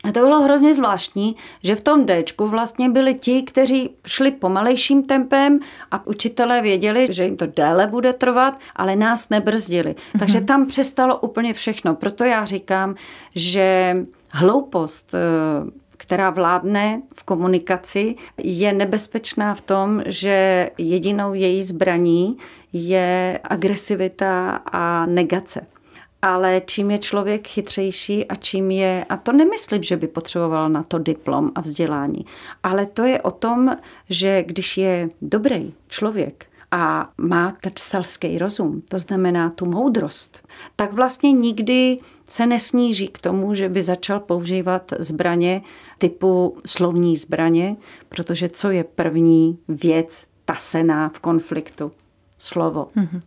A 0.04 0.12
to 0.12 0.20
bylo 0.20 0.40
hrozně 0.40 0.74
zvláštní, 0.74 1.36
že 1.62 1.74
v 1.74 1.80
tom 1.80 2.06
D 2.06 2.24
vlastně 2.38 2.88
byli 2.88 3.14
ti, 3.14 3.42
kteří 3.42 3.90
šli 4.06 4.30
pomalejším 4.30 5.02
tempem 5.02 5.58
a 5.90 6.06
učitelé 6.06 6.62
věděli, 6.62 7.06
že 7.10 7.24
jim 7.24 7.36
to 7.36 7.46
déle 7.46 7.86
bude 7.86 8.12
trvat, 8.12 8.58
ale 8.76 8.96
nás 8.96 9.28
nebrzdili. 9.28 9.90
Mm-hmm. 9.90 10.18
Takže 10.18 10.40
tam 10.40 10.66
přestalo 10.66 11.18
úplně 11.18 11.54
všechno. 11.54 11.94
Proto 11.94 12.24
já 12.24 12.44
říkám, 12.44 12.94
že 13.34 13.96
hloupost 14.30 15.14
eh, 15.14 15.18
která 15.96 16.30
vládne 16.30 17.02
v 17.14 17.22
komunikaci, 17.22 18.14
je 18.38 18.72
nebezpečná 18.72 19.54
v 19.54 19.60
tom, 19.60 20.02
že 20.06 20.70
jedinou 20.78 21.34
její 21.34 21.62
zbraní 21.62 22.36
je 22.72 23.40
agresivita 23.44 24.62
a 24.72 25.06
negace 25.06 25.66
ale 26.22 26.62
čím 26.66 26.90
je 26.90 26.98
člověk 26.98 27.46
chytřejší 27.46 28.26
a 28.26 28.34
čím 28.34 28.70
je, 28.70 29.04
a 29.08 29.16
to 29.16 29.32
nemyslím, 29.32 29.82
že 29.82 29.96
by 29.96 30.06
potřeboval 30.06 30.68
na 30.68 30.82
to 30.82 30.98
diplom 30.98 31.52
a 31.54 31.60
vzdělání, 31.60 32.26
ale 32.62 32.86
to 32.86 33.04
je 33.04 33.22
o 33.22 33.30
tom, 33.30 33.76
že 34.10 34.42
když 34.42 34.76
je 34.76 35.10
dobrý 35.22 35.74
člověk, 35.88 36.46
a 36.70 37.10
má 37.18 37.56
ten 37.60 37.72
selský 37.78 38.38
rozum, 38.38 38.82
to 38.88 38.98
znamená 38.98 39.50
tu 39.50 39.66
moudrost, 39.66 40.48
tak 40.76 40.92
vlastně 40.92 41.32
nikdy 41.32 41.96
se 42.26 42.46
nesníží 42.46 43.08
k 43.08 43.20
tomu, 43.20 43.54
že 43.54 43.68
by 43.68 43.82
začal 43.82 44.20
používat 44.20 44.92
zbraně 44.98 45.62
typu 45.98 46.56
slovní 46.66 47.16
zbraně, 47.16 47.76
protože 48.08 48.48
co 48.48 48.70
je 48.70 48.84
první 48.84 49.58
věc 49.68 50.26
tasená 50.44 51.08
v 51.08 51.18
konfliktu? 51.18 51.92
Slovo. 52.38 52.88
Mm-hmm 52.96 53.20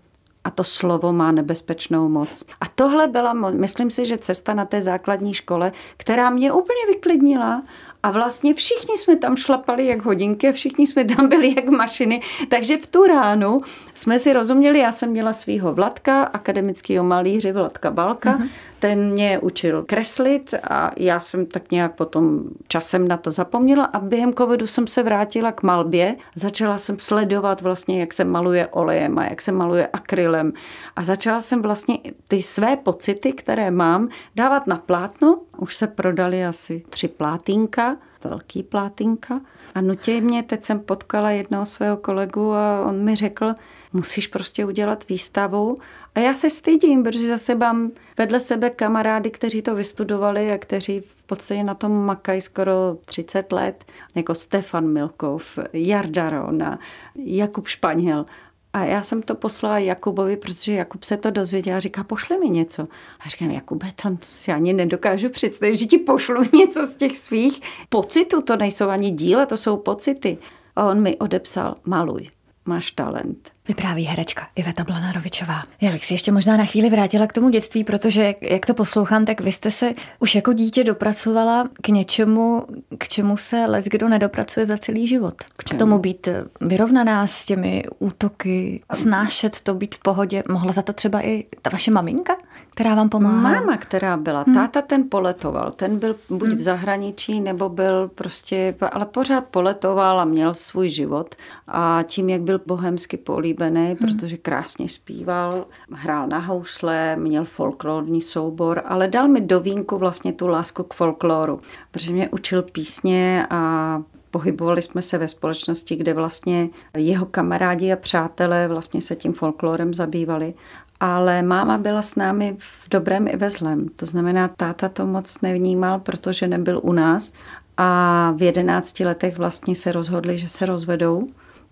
a 0.43 0.51
to 0.51 0.63
slovo 0.63 1.13
má 1.13 1.31
nebezpečnou 1.31 2.09
moc. 2.09 2.43
A 2.61 2.65
tohle 2.75 3.07
byla, 3.07 3.33
myslím 3.33 3.91
si, 3.91 4.05
že 4.05 4.17
cesta 4.17 4.53
na 4.53 4.65
té 4.65 4.81
základní 4.81 5.33
škole, 5.33 5.71
která 5.97 6.29
mě 6.29 6.51
úplně 6.51 6.85
vyklidnila 6.87 7.63
a 8.03 8.11
vlastně 8.11 8.53
všichni 8.53 8.97
jsme 8.97 9.15
tam 9.15 9.35
šlapali 9.35 9.85
jak 9.87 10.01
hodinky 10.01 10.49
a 10.49 10.51
všichni 10.51 10.87
jsme 10.87 11.05
tam 11.05 11.29
byli 11.29 11.55
jak 11.55 11.69
mašiny. 11.69 12.21
Takže 12.49 12.77
v 12.77 12.87
tu 12.87 13.03
ránu 13.03 13.61
jsme 13.93 14.19
si 14.19 14.33
rozuměli, 14.33 14.79
já 14.79 14.91
jsem 14.91 15.09
měla 15.09 15.33
svého 15.33 15.73
Vladka, 15.73 16.23
akademického 16.23 17.05
malíře 17.05 17.53
Vladka 17.53 17.91
Balka, 17.91 18.37
uh-huh 18.37 18.49
ten 18.81 19.11
mě 19.11 19.39
učil 19.39 19.83
kreslit 19.83 20.53
a 20.63 20.91
já 20.97 21.19
jsem 21.19 21.45
tak 21.45 21.71
nějak 21.71 21.95
potom 21.95 22.43
časem 22.67 23.07
na 23.07 23.17
to 23.17 23.31
zapomněla 23.31 23.85
a 23.85 23.99
během 23.99 24.33
covidu 24.33 24.67
jsem 24.67 24.87
se 24.87 25.03
vrátila 25.03 25.51
k 25.51 25.63
malbě. 25.63 26.15
Začala 26.35 26.77
jsem 26.77 26.99
sledovat 26.99 27.61
vlastně, 27.61 27.99
jak 27.99 28.13
se 28.13 28.23
maluje 28.23 28.67
olejem 28.67 29.19
a 29.19 29.23
jak 29.23 29.41
se 29.41 29.51
maluje 29.51 29.87
akrylem 29.93 30.53
a 30.95 31.03
začala 31.03 31.39
jsem 31.39 31.61
vlastně 31.61 31.97
ty 32.27 32.41
své 32.41 32.77
pocity, 32.77 33.33
které 33.33 33.71
mám, 33.71 34.09
dávat 34.35 34.67
na 34.67 34.77
plátno. 34.77 35.39
Už 35.57 35.75
se 35.75 35.87
prodali 35.87 36.45
asi 36.45 36.83
tři 36.89 37.07
plátínka, 37.07 37.97
velký 38.23 38.63
plátínka 38.63 39.39
a 39.75 39.81
nutě 39.81 40.21
mě, 40.21 40.43
teď 40.43 40.65
jsem 40.65 40.79
potkala 40.79 41.31
jednoho 41.31 41.65
svého 41.65 41.97
kolegu 41.97 42.53
a 42.53 42.85
on 42.85 43.03
mi 43.03 43.15
řekl, 43.15 43.53
musíš 43.93 44.27
prostě 44.27 44.65
udělat 44.65 45.09
výstavu 45.09 45.75
a 46.15 46.19
já 46.19 46.33
se 46.33 46.49
stydím, 46.49 47.03
protože 47.03 47.27
zase 47.27 47.55
mám 47.55 47.91
vedle 48.17 48.39
sebe 48.39 48.69
kamarády, 48.69 49.31
kteří 49.31 49.61
to 49.61 49.75
vystudovali 49.75 50.51
a 50.51 50.57
kteří 50.57 50.99
v 50.99 51.23
podstatě 51.23 51.63
na 51.63 51.73
tom 51.73 51.91
makají 51.91 52.41
skoro 52.41 52.97
30 53.05 53.51
let, 53.51 53.85
jako 54.15 54.35
Stefan 54.35 54.87
Milkov, 54.87 55.59
Jarda 55.73 56.29
Rona, 56.29 56.79
Jakub 57.15 57.67
Španěl. 57.67 58.25
A 58.73 58.83
já 58.83 59.03
jsem 59.03 59.21
to 59.21 59.35
poslala 59.35 59.79
Jakubovi, 59.79 60.37
protože 60.37 60.73
Jakub 60.73 61.03
se 61.03 61.17
to 61.17 61.31
dozvěděl 61.31 61.75
a 61.75 61.79
říká, 61.79 62.03
pošli 62.03 62.37
mi 62.37 62.49
něco. 62.49 62.83
A 63.19 63.29
říkám, 63.29 63.51
Jakube, 63.51 63.87
to 64.01 64.17
si 64.21 64.51
ani 64.51 64.73
nedokážu 64.73 65.29
představit, 65.29 65.77
že 65.77 65.85
ti 65.85 65.97
pošlu 65.97 66.43
něco 66.53 66.85
z 66.85 66.95
těch 66.95 67.17
svých 67.17 67.61
pocitů. 67.89 68.41
To 68.41 68.55
nejsou 68.55 68.89
ani 68.89 69.11
díle, 69.11 69.45
to 69.45 69.57
jsou 69.57 69.77
pocity. 69.77 70.37
A 70.75 70.85
on 70.85 71.01
mi 71.01 71.17
odepsal, 71.17 71.75
maluj 71.85 72.29
máš 72.65 72.91
talent. 72.91 73.51
Vypráví 73.67 74.03
herečka 74.03 74.47
Iveta 74.55 74.83
Blanarovičová. 74.83 75.63
Já 75.81 75.91
bych 75.91 76.05
si 76.05 76.13
ještě 76.13 76.31
možná 76.31 76.57
na 76.57 76.65
chvíli 76.65 76.89
vrátila 76.89 77.27
k 77.27 77.33
tomu 77.33 77.49
dětství, 77.49 77.83
protože 77.83 78.35
jak 78.41 78.65
to 78.65 78.73
poslouchám, 78.73 79.25
tak 79.25 79.41
vy 79.41 79.51
jste 79.51 79.71
se 79.71 79.93
už 80.19 80.35
jako 80.35 80.53
dítě 80.53 80.83
dopracovala 80.83 81.69
k 81.81 81.87
něčemu, 81.87 82.65
k 82.97 83.07
čemu 83.07 83.37
se 83.37 83.65
les 83.65 83.85
kdo 83.85 84.09
nedopracuje 84.09 84.65
za 84.65 84.77
celý 84.77 85.07
život. 85.07 85.33
K, 85.57 85.63
k 85.63 85.77
tomu 85.77 85.99
být 85.99 86.27
vyrovnaná 86.61 87.27
s 87.27 87.45
těmi 87.45 87.83
útoky, 87.99 88.81
snášet 88.93 89.61
to, 89.61 89.73
být 89.73 89.95
v 89.95 89.99
pohodě. 89.99 90.43
Mohla 90.49 90.71
za 90.71 90.81
to 90.81 90.93
třeba 90.93 91.25
i 91.25 91.45
ta 91.61 91.69
vaše 91.69 91.91
maminka? 91.91 92.37
která 92.71 92.95
vám 92.95 93.09
pomáhá? 93.09 93.41
Máma, 93.41 93.77
která 93.77 94.17
byla. 94.17 94.43
Hmm. 94.47 94.55
Táta 94.55 94.81
ten 94.81 95.09
poletoval. 95.09 95.71
Ten 95.71 95.99
byl 95.99 96.15
buď 96.29 96.47
hmm. 96.47 96.57
v 96.57 96.61
zahraničí, 96.61 97.39
nebo 97.39 97.69
byl 97.69 98.07
prostě, 98.07 98.75
ale 98.91 99.05
pořád 99.05 99.45
poletoval 99.45 100.19
a 100.19 100.25
měl 100.25 100.53
svůj 100.53 100.89
život. 100.89 101.35
A 101.67 102.03
tím, 102.07 102.29
jak 102.29 102.41
byl 102.41 102.61
bohemsky 102.65 103.17
políbený, 103.17 103.50
hmm. 103.59 103.95
protože 103.95 104.37
krásně 104.37 104.89
zpíval, 104.89 105.65
hrál 105.91 106.27
na 106.27 106.39
housle, 106.39 107.15
měl 107.15 107.45
folklorní 107.45 108.21
soubor, 108.21 108.81
ale 108.85 109.07
dal 109.07 109.27
mi 109.27 109.41
do 109.41 109.59
vínku 109.59 109.97
vlastně 109.97 110.33
tu 110.33 110.47
lásku 110.47 110.83
k 110.83 110.93
folkloru, 110.93 111.59
protože 111.91 112.13
mě 112.13 112.29
učil 112.29 112.61
písně 112.61 113.47
a 113.49 114.01
pohybovali 114.31 114.81
jsme 114.81 115.01
se 115.01 115.17
ve 115.17 115.27
společnosti, 115.27 115.95
kde 115.95 116.13
vlastně 116.13 116.69
jeho 116.97 117.25
kamarádi 117.25 117.91
a 117.91 117.95
přátelé 117.95 118.67
vlastně 118.67 119.01
se 119.01 119.15
tím 119.15 119.33
folklorem 119.33 119.93
zabývali 119.93 120.53
ale 121.01 121.41
máma 121.41 121.77
byla 121.77 122.01
s 122.01 122.15
námi 122.15 122.55
v 122.59 122.89
dobrém 122.89 123.27
i 123.27 123.37
ve 123.37 123.49
zlém. 123.49 123.89
To 123.95 124.05
znamená, 124.05 124.47
táta 124.47 124.89
to 124.89 125.07
moc 125.07 125.41
nevnímal, 125.41 125.99
protože 125.99 126.47
nebyl 126.47 126.79
u 126.83 126.93
nás 126.93 127.33
a 127.77 128.31
v 128.37 128.41
jedenácti 128.41 129.05
letech 129.05 129.37
vlastně 129.37 129.75
se 129.75 129.91
rozhodli, 129.91 130.37
že 130.37 130.49
se 130.49 130.65
rozvedou, 130.65 131.27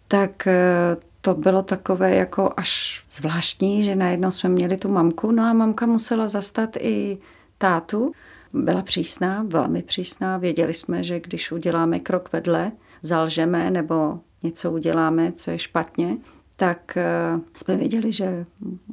tak 0.07 0.47
eh, 0.47 0.97
to 1.21 1.33
bylo 1.33 1.61
takové 1.61 2.15
jako 2.15 2.53
až 2.57 3.03
zvláštní, 3.11 3.83
že 3.83 3.95
najednou 3.95 4.31
jsme 4.31 4.49
měli 4.49 4.77
tu 4.77 4.89
mamku, 4.89 5.31
no 5.31 5.43
a 5.43 5.53
mamka 5.53 5.85
musela 5.85 6.27
zastat 6.27 6.69
i 6.79 7.17
tátu. 7.57 8.11
Byla 8.53 8.81
přísná, 8.81 9.45
velmi 9.47 9.81
přísná. 9.81 10.37
Věděli 10.37 10.73
jsme, 10.73 11.03
že 11.03 11.19
když 11.19 11.51
uděláme 11.51 11.99
krok 11.99 12.29
vedle, 12.33 12.71
zalžeme 13.01 13.71
nebo 13.71 14.19
něco 14.43 14.71
uděláme, 14.71 15.31
co 15.31 15.51
je 15.51 15.59
špatně, 15.59 16.17
tak 16.55 16.97
eh, 16.97 17.39
jsme 17.55 17.75
věděli, 17.77 18.11
že 18.11 18.45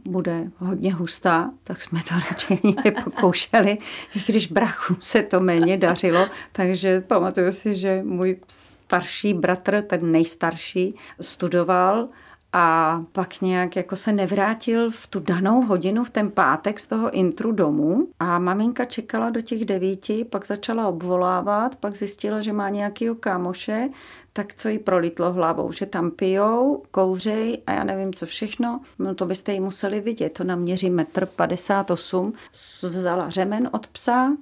bude 0.05 0.51
hodně 0.57 0.95
hustá, 0.95 1.51
tak 1.65 1.83
jsme 1.83 2.01
to 2.09 2.15
radši 2.31 2.61
nepokoušeli, 2.85 3.79
i 4.15 4.33
když 4.33 4.53
brachu 4.53 4.97
se 5.01 5.23
to 5.23 5.41
méně 5.41 5.77
dařilo, 5.77 6.27
takže 6.53 7.01
pamatuju 7.01 7.53
si, 7.53 7.75
že 7.75 8.03
můj 8.03 8.37
starší 8.87 9.35
bratr, 9.35 9.83
ten 9.83 10.13
nejstarší, 10.13 10.97
studoval 11.21 12.09
a 12.53 13.01
pak 13.13 13.41
nějak 13.41 13.77
jako 13.77 13.97
se 13.97 14.13
nevrátil 14.13 14.91
v 14.91 15.07
tu 15.07 15.21
danou 15.21 15.63
hodinu, 15.63 16.05
v 16.05 16.11
ten 16.11 16.31
pátek 16.31 16.81
z 16.81 16.87
toho 16.87 17.11
intru 17.11 17.53
domů. 17.53 18.09
A 18.19 18.39
maminka 18.39 18.85
čekala 18.85 19.31
do 19.31 19.41
těch 19.41 19.65
devíti, 19.65 20.25
pak 20.25 20.47
začala 20.47 20.87
obvolávat, 20.87 21.77
pak 21.77 21.97
zjistila, 21.97 22.41
že 22.41 22.53
má 22.53 22.69
nějakýho 22.69 23.15
kámoše, 23.15 23.89
tak 24.33 24.55
co 24.55 24.69
jí 24.69 24.79
prolítlo 24.79 25.33
hlavou, 25.33 25.73
že 25.73 25.87
tam 25.87 26.11
pijou, 26.11 26.83
kouřej 26.91 27.63
a 27.67 27.73
já 27.73 27.85
nevím 27.85 28.15
co 28.15 28.27
všechno, 28.27 28.81
no 28.99 29.15
to 29.15 29.27
byste 29.27 29.53
jí 29.53 29.61
museli 29.61 30.01
vidět, 30.01 30.33
to 30.33 30.45
nám 30.45 30.61
měří 30.61 30.91
metr 30.91 31.27
58, 31.27 32.33
vzala 32.83 33.31
řemen 33.31 33.69
od 33.73 33.87
psa, 33.87 34.33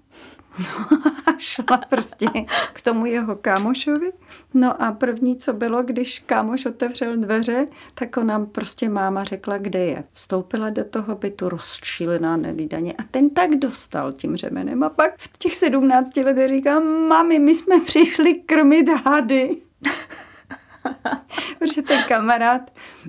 No 0.59 0.99
a 1.27 1.39
šla 1.39 1.77
prostě 1.89 2.27
k 2.73 2.81
tomu 2.81 3.07
jeho 3.07 3.37
kámošovi. 3.37 4.13
No 4.55 4.83
a 4.83 4.93
první, 4.93 5.37
co 5.37 5.53
bylo, 5.53 5.83
když 5.83 6.23
kámoš 6.27 6.67
otevřel 6.67 7.17
dveře, 7.17 7.67
tak 7.95 8.17
ona 8.17 8.47
prostě 8.47 8.89
máma 8.89 9.25
řekla, 9.25 9.59
kde 9.59 9.79
je. 9.79 10.05
Vstoupila 10.13 10.71
do 10.71 10.85
toho 10.85 11.15
bytu 11.15 11.49
rozčílená 11.49 12.37
nevýdaně 12.37 12.93
a 12.93 13.03
ten 13.11 13.31
tak 13.31 13.51
dostal 13.51 14.13
tím 14.13 14.37
řemenem. 14.37 14.83
A 14.83 14.89
pak 14.89 15.19
v 15.19 15.39
těch 15.39 15.57
sedmnácti 15.57 16.25
letech 16.25 16.49
říká, 16.49 16.81
mami, 16.81 17.39
my 17.39 17.55
jsme 17.55 17.81
přišli 17.81 18.35
krmit 18.35 18.89
hady. 18.89 19.57
Protože 21.59 21.83
ten 21.83 22.03
kamarád 22.09 22.61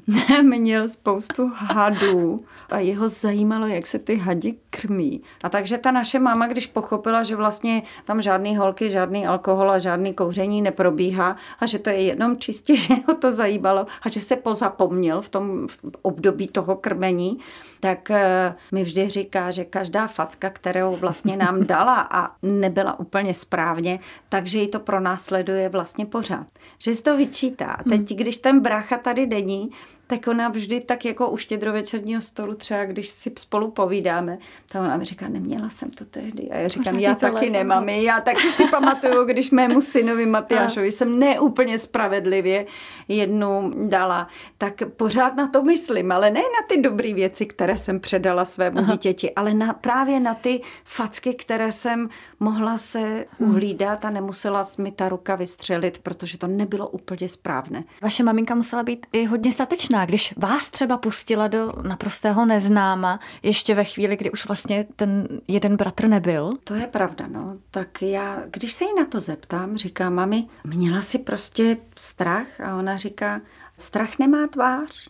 měl 0.41 0.89
spoustu 0.89 1.51
hadů 1.55 2.39
a 2.70 2.79
jeho 2.79 3.10
zajímalo, 3.10 3.67
jak 3.67 3.88
se 3.88 4.00
ty 4.00 4.15
hadi 4.15 4.55
krmí. 4.70 5.22
A 5.44 5.50
takže 5.50 5.77
ta 5.77 5.91
naše 5.91 6.20
máma, 6.20 6.48
když 6.48 6.67
pochopila, 6.67 7.24
že 7.24 7.36
vlastně 7.36 7.84
tam 8.05 8.22
žádný 8.22 8.58
holky, 8.58 8.89
žádný 8.89 9.27
alkohol 9.27 9.72
a 9.72 9.79
žádný 9.79 10.13
kouření 10.13 10.62
neprobíhá 10.62 11.36
a 11.60 11.65
že 11.65 11.79
to 11.79 11.89
je 11.89 12.01
jenom 12.01 12.38
čistě, 12.38 12.75
že 12.77 12.94
ho 13.08 13.15
to 13.15 13.32
zajímalo 13.32 13.86
a 14.01 14.10
že 14.10 14.22
se 14.22 14.36
pozapomněl 14.36 15.22
v 15.22 15.29
tom 15.29 15.67
v 15.67 15.77
období 16.01 16.48
toho 16.48 16.75
krmení, 16.75 17.39
tak 17.85 18.11
eh, 18.11 18.55
mi 18.71 18.83
vždy 18.83 19.09
říká, 19.09 19.51
že 19.51 19.65
každá 19.65 20.07
facka, 20.07 20.49
kterou 20.49 20.95
vlastně 20.95 21.37
nám 21.37 21.63
dala 21.67 22.07
a 22.11 22.35
nebyla 22.41 22.99
úplně 22.99 23.33
správně, 23.33 23.99
takže 24.29 24.59
ji 24.59 24.67
to 24.67 24.79
pro 24.79 24.99
nás 24.99 25.25
sleduje 25.25 25.69
vlastně 25.69 26.05
pořád. 26.05 26.47
Že 26.77 26.95
si 26.95 27.03
to 27.03 27.17
vyčítá. 27.17 27.77
Teď, 27.89 28.09
hmm. 28.09 28.17
když 28.17 28.37
ten 28.37 28.59
brácha 28.59 28.97
tady 28.97 29.25
není, 29.25 29.69
tak 30.07 30.27
ona 30.27 30.50
vždy 30.50 30.79
tak 30.81 31.05
jako 31.05 31.29
u 31.29 31.38
štědrovečerního 31.38 32.21
stolu, 32.21 32.55
třeba 32.55 32.85
když 32.85 33.09
si 33.09 33.31
spolu 33.39 33.71
povídáme, 33.71 34.38
tak 34.71 34.81
ona 34.81 34.97
mi 34.97 35.05
říká, 35.05 35.27
neměla 35.27 35.69
jsem 35.69 35.91
to 35.91 36.05
tehdy. 36.05 36.50
A 36.51 36.55
já 36.55 36.67
říkám, 36.67 36.93
Možná 36.93 37.09
já 37.09 37.15
taky 37.15 37.50
nemám. 37.50 37.89
Já 37.89 38.21
taky 38.21 38.51
si 38.51 38.67
pamatuju, 38.67 39.25
když 39.25 39.51
mému 39.51 39.81
synovi 39.81 40.25
Matyášovi 40.25 40.91
jsem 40.91 41.19
neúplně 41.19 41.79
spravedlivě 41.79 42.65
jednu 43.07 43.71
dala, 43.88 44.27
tak 44.57 44.81
pořád 44.95 45.35
na 45.35 45.47
to 45.47 45.63
myslím, 45.63 46.12
ale 46.12 46.29
ne 46.29 46.39
na 46.39 46.67
ty 46.67 46.81
dobré 46.81 47.13
věci, 47.13 47.45
které 47.45 47.77
jsem 47.77 48.00
předala 48.00 48.45
svému 48.45 48.79
Aha. 48.79 48.91
dítěti, 48.91 49.31
ale 49.31 49.53
na, 49.53 49.74
právě 49.74 50.19
na 50.19 50.33
ty 50.33 50.62
facky, 50.83 51.33
které 51.33 51.71
jsem 51.71 52.09
mohla 52.39 52.77
se 52.77 53.25
hmm. 53.39 53.50
uhlídat 53.50 54.05
a 54.05 54.09
nemusela 54.09 54.67
mi 54.77 54.91
ta 54.91 55.09
ruka 55.09 55.35
vystřelit, 55.35 55.97
protože 55.97 56.38
to 56.38 56.47
nebylo 56.47 56.88
úplně 56.88 57.27
správné. 57.27 57.83
Vaše 58.01 58.24
maminka 58.24 58.55
musela 58.55 58.83
být 58.83 59.05
i 59.13 59.25
hodně 59.25 59.51
statečná 59.51 59.94
možná, 59.95 60.05
když 60.05 60.33
vás 60.37 60.69
třeba 60.69 60.97
pustila 60.97 61.47
do 61.47 61.71
naprostého 61.81 62.45
neznáma, 62.45 63.19
ještě 63.43 63.75
ve 63.75 63.83
chvíli, 63.83 64.17
kdy 64.17 64.31
už 64.31 64.47
vlastně 64.47 64.85
ten 64.95 65.27
jeden 65.47 65.75
bratr 65.75 66.07
nebyl? 66.07 66.51
To 66.63 66.73
je 66.73 66.87
pravda, 66.87 67.27
no. 67.27 67.57
Tak 67.71 68.01
já, 68.01 68.43
když 68.51 68.73
se 68.73 68.83
jí 68.83 68.89
na 68.97 69.05
to 69.05 69.19
zeptám, 69.19 69.77
říká 69.77 70.09
mami, 70.09 70.47
měla 70.63 71.01
si 71.01 71.17
prostě 71.17 71.77
strach 71.96 72.61
a 72.61 72.75
ona 72.75 72.98
říká, 72.98 73.41
strach 73.77 74.20
nemá 74.20 74.48
tvář. 74.48 75.09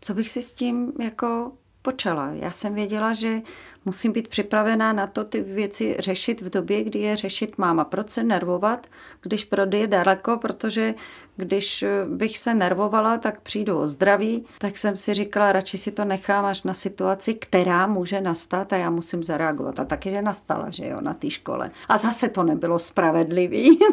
Co 0.00 0.14
bych 0.14 0.30
si 0.30 0.42
s 0.42 0.52
tím 0.52 0.92
jako 1.00 1.52
počala? 1.82 2.30
Já 2.32 2.50
jsem 2.50 2.74
věděla, 2.74 3.12
že 3.12 3.40
musím 3.88 4.12
být 4.12 4.28
připravená 4.28 4.92
na 4.92 5.06
to 5.06 5.24
ty 5.24 5.40
věci 5.40 5.96
řešit 5.98 6.40
v 6.40 6.50
době, 6.50 6.84
kdy 6.84 6.98
je 6.98 7.16
řešit 7.16 7.58
máma. 7.58 7.84
Proč 7.84 8.10
se 8.10 8.22
nervovat, 8.22 8.86
když 9.22 9.44
prody 9.44 9.78
je 9.78 9.86
daleko, 9.86 10.36
protože 10.36 10.94
když 11.36 11.84
bych 12.08 12.38
se 12.38 12.54
nervovala, 12.54 13.18
tak 13.18 13.40
přijdu 13.40 13.78
o 13.78 13.88
zdraví, 13.88 14.46
tak 14.58 14.78
jsem 14.78 14.96
si 14.96 15.14
říkala, 15.14 15.52
radši 15.52 15.78
si 15.78 15.90
to 15.90 16.04
nechám 16.04 16.44
až 16.44 16.62
na 16.62 16.74
situaci, 16.74 17.34
která 17.34 17.86
může 17.86 18.20
nastat 18.20 18.72
a 18.72 18.76
já 18.76 18.90
musím 18.90 19.22
zareagovat. 19.22 19.80
A 19.80 19.84
taky, 19.84 20.10
že 20.10 20.22
nastala, 20.22 20.70
že 20.70 20.86
jo, 20.86 21.00
na 21.00 21.14
té 21.14 21.30
škole. 21.30 21.70
A 21.88 21.96
zase 21.96 22.28
to 22.28 22.42
nebylo 22.42 22.78
spravedlivý. 22.78 23.78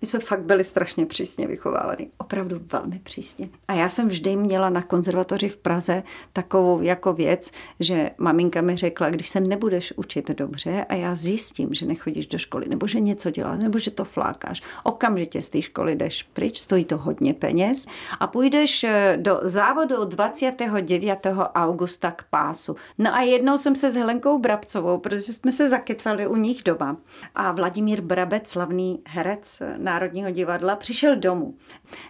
My 0.00 0.06
jsme 0.06 0.20
fakt 0.20 0.42
byli 0.42 0.64
strašně 0.64 1.06
přísně 1.06 1.46
vychovávaní. 1.46 2.10
Opravdu 2.18 2.60
velmi 2.72 2.98
přísně. 2.98 3.48
A 3.68 3.74
já 3.74 3.88
jsem 3.88 4.08
vždy 4.08 4.36
měla 4.36 4.70
na 4.70 4.82
konzervatoři 4.82 5.48
v 5.48 5.56
Praze 5.56 6.02
takovou 6.32 6.82
jako 6.82 7.12
věc, 7.12 7.50
že 7.80 8.10
maminka 8.18 8.60
mi 8.60 8.76
řekla, 8.76 9.10
když 9.16 9.28
se 9.28 9.40
nebudeš 9.40 9.92
učit 9.96 10.30
dobře 10.30 10.86
a 10.88 10.94
já 10.94 11.14
zjistím, 11.14 11.74
že 11.74 11.86
nechodíš 11.86 12.26
do 12.26 12.38
školy, 12.38 12.66
nebo 12.68 12.86
že 12.86 13.00
něco 13.00 13.30
děláš, 13.30 13.62
nebo 13.62 13.78
že 13.78 13.90
to 13.90 14.04
flákáš, 14.04 14.62
okamžitě 14.84 15.42
z 15.42 15.48
té 15.48 15.62
školy 15.62 15.96
jdeš 15.96 16.22
pryč, 16.22 16.58
stojí 16.58 16.84
to 16.84 16.98
hodně 16.98 17.34
peněz 17.34 17.86
a 18.20 18.26
půjdeš 18.26 18.84
eh, 18.84 19.16
do 19.20 19.40
závodu 19.42 20.04
29. 20.04 21.26
augusta 21.54 22.10
k 22.10 22.22
pásu. 22.30 22.76
No 22.98 23.14
a 23.14 23.20
jednou 23.20 23.58
jsem 23.58 23.76
se 23.76 23.90
s 23.90 23.94
Helenkou 23.94 24.38
Brabcovou, 24.38 24.98
protože 24.98 25.32
jsme 25.32 25.52
se 25.52 25.68
zakecali 25.68 26.26
u 26.26 26.36
nich 26.36 26.62
doma 26.62 26.96
a 27.34 27.52
Vladimír 27.52 28.00
Brabec, 28.00 28.48
slavný 28.48 29.00
herec 29.06 29.62
Národního 29.76 30.30
divadla, 30.30 30.76
přišel 30.76 31.16
domů. 31.16 31.54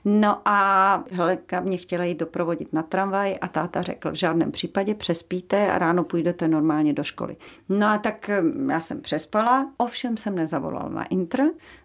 No 0.05 0.41
a 0.45 1.05
Helenka 1.11 1.61
mě 1.61 1.77
chtěla 1.77 2.05
jít 2.05 2.19
doprovodit 2.19 2.73
na 2.73 2.83
tramvaj 2.83 3.39
a 3.41 3.49
táta 3.49 3.83
řekl, 3.83 4.11
v 4.11 4.15
žádném 4.15 4.51
případě 4.51 4.95
přespíte 4.95 5.73
a 5.73 5.79
ráno 5.79 6.05
půjdete 6.05 6.49
normálně 6.49 6.93
do 6.97 7.05
školy. 7.05 7.37
No 7.69 7.87
a 7.87 7.99
tak 7.99 8.31
já 8.71 8.81
jsem 8.81 9.01
přespala, 9.01 9.71
ovšem 9.77 10.17
jsem 10.17 10.35
nezavolala 10.35 10.89
na 10.89 11.05
intr. 11.05 11.43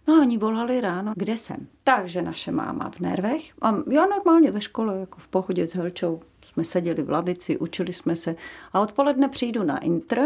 No 0.08 0.14
a 0.14 0.22
oni 0.22 0.38
volali 0.38 0.82
ráno, 0.82 1.14
kde 1.16 1.38
jsem. 1.38 1.68
Takže 1.84 2.22
naše 2.22 2.52
máma 2.52 2.90
v 2.90 3.00
nervech 3.00 3.52
a 3.62 3.76
já 3.90 4.06
normálně 4.06 4.52
ve 4.52 4.62
škole, 4.62 5.00
jako 5.00 5.20
v 5.20 5.28
pohodě 5.28 5.68
s 5.68 5.76
Helčou, 5.76 6.22
jsme 6.46 6.64
seděli 6.64 7.04
v 7.04 7.10
lavici, 7.10 7.58
učili 7.58 7.94
jsme 7.94 8.16
se 8.16 8.36
a 8.74 8.80
odpoledne 8.80 9.30
přijdu 9.30 9.64
na 9.64 9.78
intr 9.78 10.22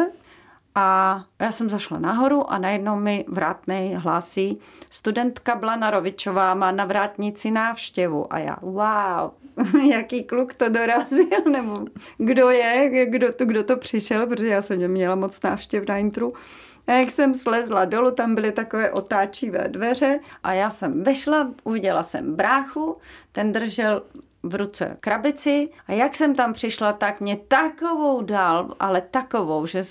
a 0.75 1.21
já 1.39 1.51
jsem 1.51 1.69
zašla 1.69 1.99
nahoru 1.99 2.51
a 2.51 2.57
najednou 2.57 2.95
mi 2.95 3.25
vrátnej 3.27 3.93
hlásí, 3.93 4.59
studentka 4.89 5.55
Blana 5.55 5.91
Rovičová 5.91 6.53
má 6.53 6.71
na 6.71 6.85
vrátnici 6.85 7.51
návštěvu. 7.51 8.33
A 8.33 8.39
já, 8.39 8.57
wow, 8.61 9.31
jaký 9.91 10.23
kluk 10.23 10.53
to 10.53 10.69
dorazil, 10.69 11.41
nebo 11.51 11.73
kdo 12.17 12.49
je, 12.49 13.05
kdo 13.05 13.33
to, 13.33 13.45
kdo 13.45 13.63
to 13.63 13.77
přišel, 13.77 14.27
protože 14.27 14.47
já 14.47 14.61
jsem 14.61 14.87
měla 14.87 15.15
moc 15.15 15.41
návštěv 15.41 15.87
na 15.87 15.97
intru. 15.97 16.29
A 16.87 16.91
jak 16.91 17.11
jsem 17.11 17.33
slezla 17.33 17.85
dolů, 17.85 18.11
tam 18.11 18.35
byly 18.35 18.51
takové 18.51 18.91
otáčivé 18.91 19.67
dveře 19.67 20.19
a 20.43 20.53
já 20.53 20.69
jsem 20.69 21.03
vešla, 21.03 21.51
uviděla 21.63 22.03
jsem 22.03 22.35
bráchu, 22.35 22.97
ten 23.31 23.51
držel 23.51 24.03
v 24.45 24.55
ruce 24.55 24.97
krabici 25.01 25.69
a 25.87 25.91
jak 25.91 26.15
jsem 26.15 26.35
tam 26.35 26.53
přišla, 26.53 26.93
tak 26.93 27.21
mě 27.21 27.37
takovou 27.37 28.21
dal, 28.21 28.75
ale 28.79 29.01
takovou, 29.01 29.65
že 29.65 29.81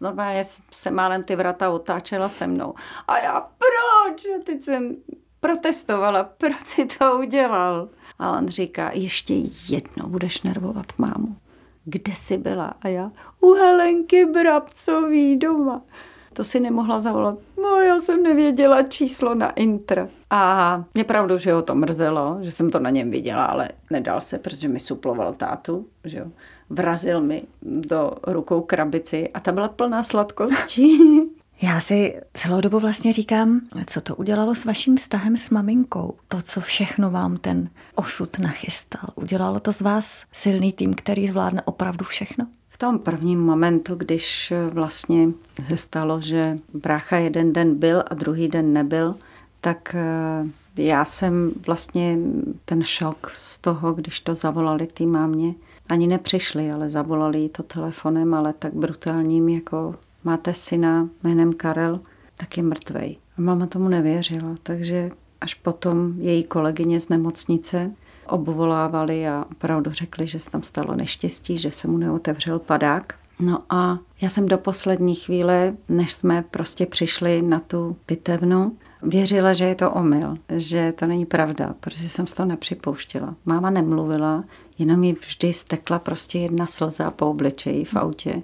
normálně 0.00 0.42
se 0.72 0.90
málem 0.90 1.22
ty 1.22 1.36
vrata 1.36 1.70
otáčela 1.70 2.28
se 2.28 2.46
mnou. 2.46 2.74
A 3.08 3.18
já, 3.18 3.40
proč? 3.40 4.26
A 4.26 4.42
teď 4.44 4.64
jsem 4.64 4.96
protestovala, 5.40 6.24
proč 6.24 6.66
si 6.66 6.84
to 6.84 7.18
udělal? 7.18 7.88
A 8.18 8.38
on 8.38 8.48
říká, 8.48 8.90
ještě 8.94 9.34
jednou 9.68 10.06
budeš 10.08 10.42
nervovat 10.42 10.86
mámu. 10.98 11.36
Kde 11.84 12.12
jsi 12.12 12.38
byla? 12.38 12.74
A 12.82 12.88
já, 12.88 13.10
u 13.40 13.52
Helenky 13.52 14.24
Brabcový 14.24 15.36
doma 15.36 15.82
to 16.32 16.44
si 16.44 16.60
nemohla 16.60 17.00
zavolat. 17.00 17.38
No, 17.62 17.80
já 17.80 18.00
jsem 18.00 18.22
nevěděla 18.22 18.82
číslo 18.82 19.34
na 19.34 19.50
Intr. 19.50 20.08
A 20.30 20.84
mě 20.94 21.04
pravdu, 21.04 21.38
že 21.38 21.52
ho 21.52 21.62
to 21.62 21.74
mrzelo, 21.74 22.38
že 22.40 22.52
jsem 22.52 22.70
to 22.70 22.78
na 22.78 22.90
něm 22.90 23.10
viděla, 23.10 23.44
ale 23.44 23.68
nedal 23.90 24.20
se, 24.20 24.38
protože 24.38 24.68
mi 24.68 24.80
suploval 24.80 25.34
tátu, 25.34 25.86
že 26.04 26.18
jo. 26.18 26.26
Vrazil 26.70 27.20
mi 27.20 27.42
do 27.62 28.12
rukou 28.26 28.60
krabici 28.60 29.30
a 29.34 29.40
ta 29.40 29.52
byla 29.52 29.68
plná 29.68 30.02
sladkostí. 30.02 30.98
Já 31.62 31.80
si 31.80 32.20
celou 32.32 32.60
dobu 32.60 32.78
vlastně 32.78 33.12
říkám, 33.12 33.60
co 33.86 34.00
to 34.00 34.16
udělalo 34.16 34.54
s 34.54 34.64
vaším 34.64 34.96
vztahem 34.96 35.36
s 35.36 35.50
maminkou. 35.50 36.14
To, 36.28 36.42
co 36.42 36.60
všechno 36.60 37.10
vám 37.10 37.36
ten 37.36 37.68
osud 37.94 38.38
nachystal. 38.38 39.10
Udělalo 39.14 39.60
to 39.60 39.72
z 39.72 39.80
vás 39.80 40.24
silný 40.32 40.72
tým, 40.72 40.94
který 40.94 41.28
zvládne 41.28 41.62
opravdu 41.62 42.04
všechno? 42.04 42.46
V 42.72 42.78
tom 42.78 42.98
prvním 42.98 43.40
momentu, 43.40 43.94
když 43.94 44.52
vlastně 44.70 45.28
se 45.64 45.76
stalo, 45.76 46.20
že 46.20 46.58
brácha 46.74 47.16
jeden 47.16 47.52
den 47.52 47.74
byl 47.74 48.02
a 48.10 48.14
druhý 48.14 48.48
den 48.48 48.72
nebyl, 48.72 49.14
tak 49.60 49.94
eh, 49.94 50.46
já 50.76 51.04
jsem 51.04 51.52
vlastně 51.66 52.18
ten 52.64 52.82
šok 52.82 53.30
z 53.34 53.58
toho, 53.58 53.92
když 53.92 54.20
to 54.20 54.34
zavolali 54.34 54.86
té 54.86 55.06
mámě, 55.06 55.54
ani 55.88 56.06
nepřišli, 56.06 56.72
ale 56.72 56.88
zavolali 56.88 57.40
jí 57.40 57.48
to 57.48 57.62
telefonem, 57.62 58.34
ale 58.34 58.52
tak 58.52 58.74
brutálním, 58.74 59.48
jako 59.48 59.94
máte 60.24 60.54
syna 60.54 61.08
jménem 61.22 61.52
Karel, 61.52 62.00
tak 62.36 62.56
je 62.56 62.62
mrtvej. 62.62 63.16
A 63.38 63.40
máma 63.40 63.66
tomu 63.66 63.88
nevěřila, 63.88 64.56
takže 64.62 65.10
až 65.40 65.54
potom 65.54 66.14
její 66.18 66.44
kolegyně 66.44 67.00
z 67.00 67.08
nemocnice 67.08 67.90
obvolávali 68.32 69.28
a 69.28 69.44
opravdu 69.50 69.90
řekli, 69.90 70.26
že 70.26 70.38
se 70.38 70.50
tam 70.50 70.62
stalo 70.62 70.96
neštěstí, 70.96 71.58
že 71.58 71.70
se 71.70 71.88
mu 71.88 71.96
neotevřel 71.96 72.58
padák. 72.58 73.14
No 73.40 73.62
a 73.70 73.98
já 74.20 74.28
jsem 74.28 74.48
do 74.48 74.58
poslední 74.58 75.14
chvíle, 75.14 75.74
než 75.88 76.12
jsme 76.12 76.44
prostě 76.50 76.86
přišli 76.86 77.42
na 77.42 77.58
tu 77.58 77.96
pitevnu, 78.06 78.76
věřila, 79.02 79.52
že 79.52 79.64
je 79.64 79.74
to 79.74 79.90
omyl, 79.90 80.34
že 80.48 80.92
to 80.92 81.06
není 81.06 81.26
pravda, 81.26 81.74
protože 81.80 82.08
jsem 82.08 82.26
z 82.26 82.34
toho 82.34 82.46
nepřipouštěla. 82.46 83.34
Máma 83.46 83.70
nemluvila, 83.70 84.44
jenom 84.78 85.00
mi 85.00 85.12
vždy 85.12 85.52
stekla 85.52 85.98
prostě 85.98 86.38
jedna 86.38 86.66
slza 86.66 87.10
po 87.10 87.30
obličeji 87.30 87.84
v 87.84 87.96
autě. 87.96 88.42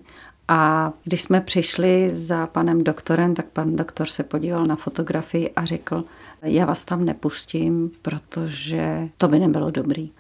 A 0.48 0.92
když 1.04 1.22
jsme 1.22 1.40
přišli 1.40 2.10
za 2.12 2.46
panem 2.46 2.84
doktorem, 2.84 3.34
tak 3.34 3.46
pan 3.46 3.76
doktor 3.76 4.06
se 4.06 4.22
podíval 4.22 4.66
na 4.66 4.76
fotografii 4.76 5.50
a 5.56 5.64
řekl, 5.64 6.04
já 6.42 6.66
vás 6.66 6.84
tam 6.84 7.04
nepustím, 7.04 7.90
protože 8.02 9.08
to 9.16 9.28
by 9.28 9.38
nebylo 9.38 9.70
dobrý. 9.70 10.10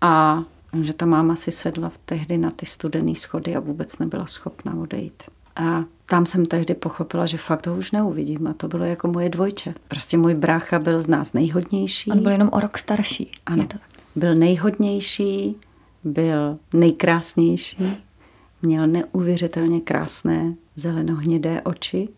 A 0.00 0.44
že 0.82 0.92
ta 0.92 1.06
máma 1.06 1.36
si 1.36 1.52
sedla 1.52 1.92
tehdy 2.04 2.38
na 2.38 2.50
ty 2.50 2.66
studené 2.66 3.14
schody 3.14 3.56
a 3.56 3.60
vůbec 3.60 3.98
nebyla 3.98 4.26
schopna 4.26 4.74
odejít. 4.74 5.22
A 5.56 5.84
tam 6.06 6.26
jsem 6.26 6.46
tehdy 6.46 6.74
pochopila, 6.74 7.26
že 7.26 7.38
fakt 7.38 7.66
ho 7.66 7.76
už 7.76 7.90
neuvidím 7.90 8.46
a 8.46 8.52
to 8.52 8.68
bylo 8.68 8.84
jako 8.84 9.08
moje 9.08 9.28
dvojče. 9.28 9.74
Prostě 9.88 10.16
můj 10.16 10.34
brácha 10.34 10.78
byl 10.78 11.02
z 11.02 11.08
nás 11.08 11.32
nejhodnější. 11.32 12.10
On 12.10 12.22
byl 12.22 12.32
jenom 12.32 12.48
o 12.52 12.60
rok 12.60 12.78
starší. 12.78 13.30
Ano, 13.46 13.66
to 13.66 13.78
byl 14.16 14.34
nejhodnější, 14.34 15.56
byl 16.04 16.58
nejkrásnější, 16.72 17.96
měl 18.62 18.86
neuvěřitelně 18.86 19.80
krásné 19.80 20.54
zelenohnědé 20.76 21.62
oči, 21.62 22.08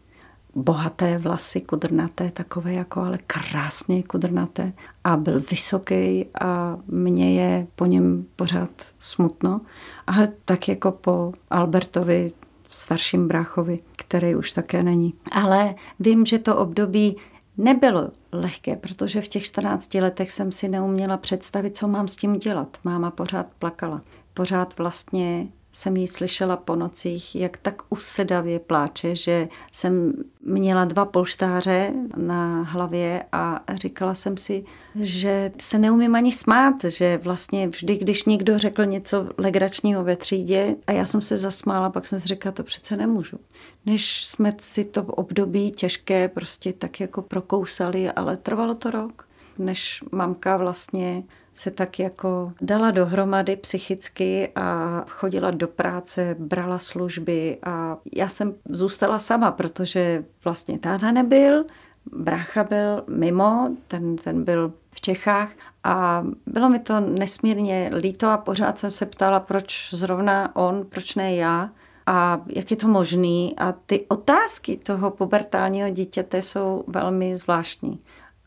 bohaté 0.55 1.19
vlasy, 1.19 1.61
kudrnaté, 1.61 2.31
takové 2.31 2.73
jako 2.73 3.01
ale 3.01 3.19
krásně 3.27 4.03
kudrnaté 4.03 4.73
a 5.05 5.17
byl 5.17 5.41
vysoký 5.51 6.27
a 6.41 6.79
mě 6.87 7.41
je 7.41 7.67
po 7.75 7.87
něm 7.87 8.27
pořád 8.37 8.71
smutno, 8.99 9.61
ale 10.07 10.29
tak 10.45 10.69
jako 10.69 10.91
po 10.91 11.33
Albertovi, 11.51 12.33
starším 12.69 13.29
bráchovi, 13.29 13.77
který 13.97 14.35
už 14.35 14.53
také 14.53 14.83
není. 14.83 15.15
Ale 15.33 15.75
vím, 16.01 16.27
že 16.27 16.39
to 16.39 16.57
období 16.57 17.17
nebylo 17.57 18.09
lehké, 18.33 18.77
protože 18.77 19.21
v 19.21 19.29
těch 19.29 19.43
14 19.43 19.95
letech 19.95 20.33
jsem 20.33 20.53
si 20.53 20.69
neuměla 20.69 21.17
představit, 21.17 21.77
co 21.77 21.89
mám 21.89 22.09
s 22.09 22.17
tím 22.17 22.39
dělat. 22.39 22.79
Máma 22.85 23.11
pořád 23.11 23.47
plakala. 23.59 24.01
Pořád 24.35 24.79
vlastně 24.79 25.49
jsem 25.73 25.97
ji 25.97 26.07
slyšela 26.07 26.57
po 26.57 26.77
nocích, 26.77 27.35
jak 27.37 27.57
tak 27.57 27.83
usedavě 27.91 28.59
pláče, 28.59 29.17
že 29.17 29.49
jsem 29.73 30.13
měla 30.41 30.85
dva 30.85 31.05
polštáře 31.05 31.93
na 32.17 32.63
hlavě 32.63 33.25
a 33.33 33.61
říkala 33.75 34.15
jsem 34.15 34.37
si, 34.37 34.65
že 35.01 35.53
se 35.61 35.79
neumím 35.79 36.15
ani 36.15 36.33
smát, 36.33 36.75
že 36.85 37.21
vlastně 37.23 37.69
vždy, 37.69 37.99
když 37.99 38.25
někdo 38.25 38.59
řekl 38.59 38.85
něco 38.85 39.29
legračního 39.39 40.05
ve 40.05 40.17
třídě 40.17 40.77
a 40.87 40.93
já 40.93 41.07
jsem 41.07 41.21
se 41.21 41.39
zasmála, 41.39 41.91
pak 41.91 42.07
jsem 42.07 42.21
si 42.21 42.29
říkala, 42.29 42.53
to 42.53 42.63
přece 42.63 42.97
nemůžu. 42.97 43.39
Než 43.87 44.25
jsme 44.25 44.53
si 44.61 44.85
to 44.85 45.03
období 45.03 45.71
těžké 45.71 46.29
prostě 46.29 46.73
tak 46.73 47.01
jako 47.01 47.23
prokousali, 47.23 48.11
ale 48.11 48.37
trvalo 48.37 48.75
to 48.75 48.91
rok, 48.91 49.30
než 49.59 50.05
mamka 50.13 50.57
vlastně 50.57 51.23
se 51.55 51.71
tak 51.71 51.99
jako 51.99 52.53
dala 52.61 52.91
dohromady 52.91 53.57
psychicky 53.57 54.49
a 54.55 55.01
chodila 55.09 55.51
do 55.51 55.69
práce, 55.69 56.37
brala 56.39 56.79
služby 56.79 57.59
a 57.63 57.97
já 58.17 58.29
jsem 58.29 58.55
zůstala 58.69 59.19
sama, 59.19 59.51
protože 59.53 60.25
vlastně 60.45 60.79
táta 60.79 61.13
nebyl, 61.13 61.65
brácha 62.13 62.65
byl 62.65 63.05
mimo, 63.09 63.71
ten, 63.89 64.17
ten 64.17 64.45
byl 64.45 64.73
v 64.91 65.01
Čechách 65.01 65.53
a 65.85 66.27
bylo 66.47 66.69
mi 66.69 66.79
to 66.79 67.01
nesmírně 67.01 67.91
líto 67.97 68.29
a 68.29 68.39
pořád 68.39 68.79
jsem 68.79 68.91
se 68.91 69.07
ptala, 69.07 69.41
proč 69.41 69.91
zrovna 69.95 70.57
on, 70.57 70.87
proč 70.89 71.15
ne 71.15 71.35
já 71.35 71.71
a 72.07 72.41
jak 72.47 72.71
je 72.71 72.77
to 72.77 72.89
možný. 72.89 73.59
A 73.59 73.73
ty 73.73 74.05
otázky 74.09 74.77
toho 74.77 75.11
pubertálního 75.11 75.91
dítěte 75.91 76.43
jsou 76.43 76.85
velmi 76.87 77.37
zvláštní. 77.37 77.99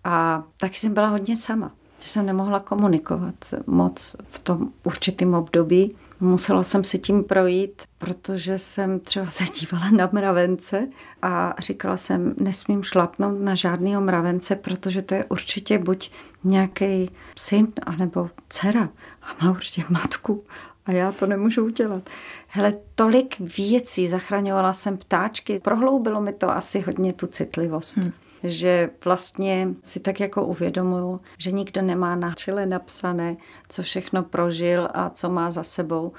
A 0.03 0.43
tak 0.57 0.75
jsem 0.75 0.93
byla 0.93 1.07
hodně 1.07 1.35
sama 1.35 1.71
že 2.03 2.09
jsem 2.09 2.25
nemohla 2.25 2.59
komunikovat 2.59 3.35
moc 3.67 4.15
v 4.31 4.39
tom 4.39 4.69
určitém 4.83 5.33
období. 5.33 5.95
Musela 6.19 6.63
jsem 6.63 6.83
si 6.83 6.99
tím 6.99 7.23
projít, 7.23 7.81
protože 7.97 8.57
jsem 8.57 8.99
třeba 8.99 9.25
se 9.29 9.43
dívala 9.43 9.89
na 9.89 10.09
mravence 10.11 10.87
a 11.21 11.55
říkala 11.59 11.97
jsem, 11.97 12.35
nesmím 12.37 12.83
šlapnout 12.83 13.41
na 13.41 13.55
žádného 13.55 14.01
mravence, 14.01 14.55
protože 14.55 15.01
to 15.01 15.15
je 15.15 15.25
určitě 15.25 15.77
buď 15.79 16.11
nějaký 16.43 17.09
syn, 17.37 17.67
anebo 17.85 18.29
dcera 18.49 18.89
a 19.21 19.45
má 19.45 19.51
určitě 19.51 19.83
matku 19.89 20.43
a 20.85 20.91
já 20.91 21.11
to 21.11 21.25
nemůžu 21.25 21.65
udělat. 21.65 22.09
Hele, 22.47 22.73
tolik 22.95 23.35
věcí, 23.39 24.07
zachraňovala 24.07 24.73
jsem 24.73 24.97
ptáčky, 24.97 25.59
prohloubilo 25.63 26.21
mi 26.21 26.33
to 26.33 26.49
asi 26.49 26.79
hodně 26.79 27.13
tu 27.13 27.27
citlivost. 27.27 27.97
Hmm 27.97 28.11
že 28.43 28.89
vlastně 29.05 29.67
si 29.81 29.99
tak 29.99 30.19
jako 30.19 30.45
uvědomuju, 30.45 31.21
že 31.37 31.51
nikdo 31.51 31.81
nemá 31.81 32.15
na 32.15 32.31
čele 32.31 32.65
napsané, 32.65 33.37
co 33.69 33.83
všechno 33.83 34.23
prožil 34.23 34.89
a 34.93 35.09
co 35.09 35.29
má 35.29 35.51
za 35.51 35.63
sebou. 35.63 36.11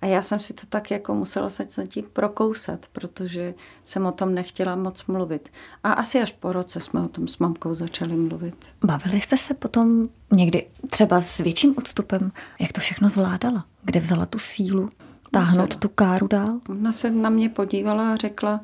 A 0.00 0.06
já 0.06 0.22
jsem 0.22 0.40
si 0.40 0.54
to 0.54 0.66
tak 0.68 0.90
jako 0.90 1.14
musela 1.14 1.48
se 1.48 1.64
tím 1.86 2.04
prokousat, 2.12 2.86
protože 2.92 3.54
jsem 3.84 4.06
o 4.06 4.12
tom 4.12 4.34
nechtěla 4.34 4.76
moc 4.76 5.06
mluvit. 5.06 5.48
A 5.84 5.92
asi 5.92 6.20
až 6.20 6.32
po 6.32 6.52
roce 6.52 6.80
jsme 6.80 7.00
o 7.00 7.08
tom 7.08 7.28
s 7.28 7.38
mamkou 7.38 7.74
začali 7.74 8.16
mluvit. 8.16 8.56
Bavili 8.84 9.20
jste 9.20 9.38
se 9.38 9.54
potom 9.54 10.02
někdy 10.32 10.66
třeba 10.90 11.20
s 11.20 11.38
větším 11.38 11.74
odstupem, 11.78 12.32
jak 12.60 12.72
to 12.72 12.80
všechno 12.80 13.08
zvládala? 13.08 13.64
Kde 13.82 14.00
vzala 14.00 14.26
tu 14.26 14.38
sílu 14.38 14.90
táhnout 15.30 15.68
Musela. 15.68 15.80
tu 15.80 15.88
káru 15.88 16.26
dál? 16.26 16.60
Ona 16.68 16.92
se 16.92 17.10
na 17.10 17.30
mě 17.30 17.48
podívala 17.48 18.12
a 18.12 18.16
řekla, 18.16 18.60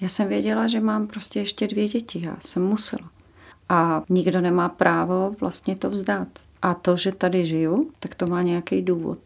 já 0.00 0.08
jsem 0.08 0.28
věděla, 0.28 0.66
že 0.66 0.80
mám 0.80 1.06
prostě 1.06 1.38
ještě 1.38 1.66
dvě 1.66 1.88
děti. 1.88 2.22
Já 2.24 2.36
jsem 2.40 2.62
musela. 2.66 3.10
A 3.68 4.02
nikdo 4.08 4.40
nemá 4.40 4.68
právo 4.68 5.34
vlastně 5.40 5.76
to 5.76 5.90
vzdát. 5.90 6.28
A 6.62 6.74
to, 6.74 6.96
že 6.96 7.12
tady 7.12 7.46
žiju, 7.46 7.90
tak 8.00 8.14
to 8.14 8.26
má 8.26 8.42
nějaký 8.42 8.82
důvod. 8.82 9.18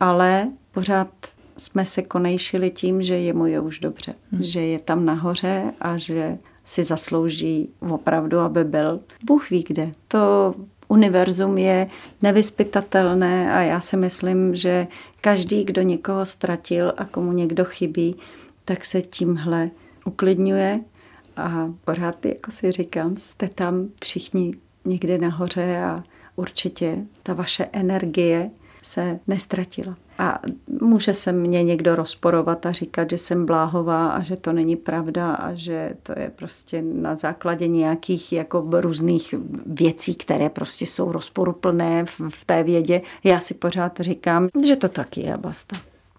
Ale 0.00 0.48
pořád 0.72 1.08
jsme 1.56 1.86
se 1.86 2.02
konejšili 2.02 2.70
tím, 2.70 3.02
že 3.02 3.18
je 3.18 3.32
mu 3.32 3.46
je 3.46 3.60
už 3.60 3.80
dobře. 3.80 4.14
Hmm. 4.32 4.42
Že 4.42 4.60
je 4.60 4.78
tam 4.78 5.04
nahoře 5.04 5.72
a 5.80 5.96
že 5.96 6.38
si 6.64 6.82
zaslouží 6.82 7.68
opravdu, 7.80 8.38
aby 8.38 8.64
byl. 8.64 9.00
Bůh 9.24 9.50
ví 9.50 9.64
kde. 9.68 9.92
To 10.08 10.54
univerzum 10.88 11.58
je 11.58 11.90
nevyspytatelné 12.22 13.52
a 13.52 13.60
já 13.60 13.80
si 13.80 13.96
myslím, 13.96 14.54
že 14.54 14.86
každý, 15.20 15.64
kdo 15.64 15.82
někoho 15.82 16.26
ztratil 16.26 16.92
a 16.96 17.04
komu 17.04 17.32
někdo 17.32 17.64
chybí, 17.64 18.16
tak 18.64 18.84
se 18.84 19.02
tímhle 19.02 19.70
uklidňuje 20.06 20.80
a 21.36 21.72
pořád 21.84 22.26
jako 22.26 22.50
si 22.50 22.72
říkám, 22.72 23.16
jste 23.16 23.48
tam 23.48 23.88
všichni 24.04 24.54
někde 24.84 25.18
nahoře 25.18 25.78
a 25.78 26.02
určitě 26.36 26.96
ta 27.22 27.34
vaše 27.34 27.68
energie 27.72 28.50
se 28.82 29.18
nestratila. 29.26 29.96
A 30.18 30.40
může 30.80 31.14
se 31.14 31.32
mě 31.32 31.62
někdo 31.62 31.96
rozporovat 31.96 32.66
a 32.66 32.72
říkat, 32.72 33.10
že 33.10 33.18
jsem 33.18 33.46
bláhová 33.46 34.08
a 34.08 34.22
že 34.22 34.36
to 34.36 34.52
není 34.52 34.76
pravda 34.76 35.34
a 35.34 35.54
že 35.54 35.96
to 36.02 36.18
je 36.18 36.32
prostě 36.36 36.82
na 36.82 37.16
základě 37.16 37.68
nějakých 37.68 38.32
jako 38.32 38.68
různých 38.72 39.34
věcí, 39.66 40.14
které 40.14 40.48
prostě 40.48 40.86
jsou 40.86 41.12
rozporuplné 41.12 42.04
v 42.28 42.44
té 42.44 42.62
vědě. 42.62 43.02
Já 43.24 43.38
si 43.38 43.54
pořád 43.54 44.00
říkám, 44.00 44.48
že 44.66 44.76
to 44.76 44.88
taky 44.88 45.20
je 45.20 45.36
basta 45.36 45.76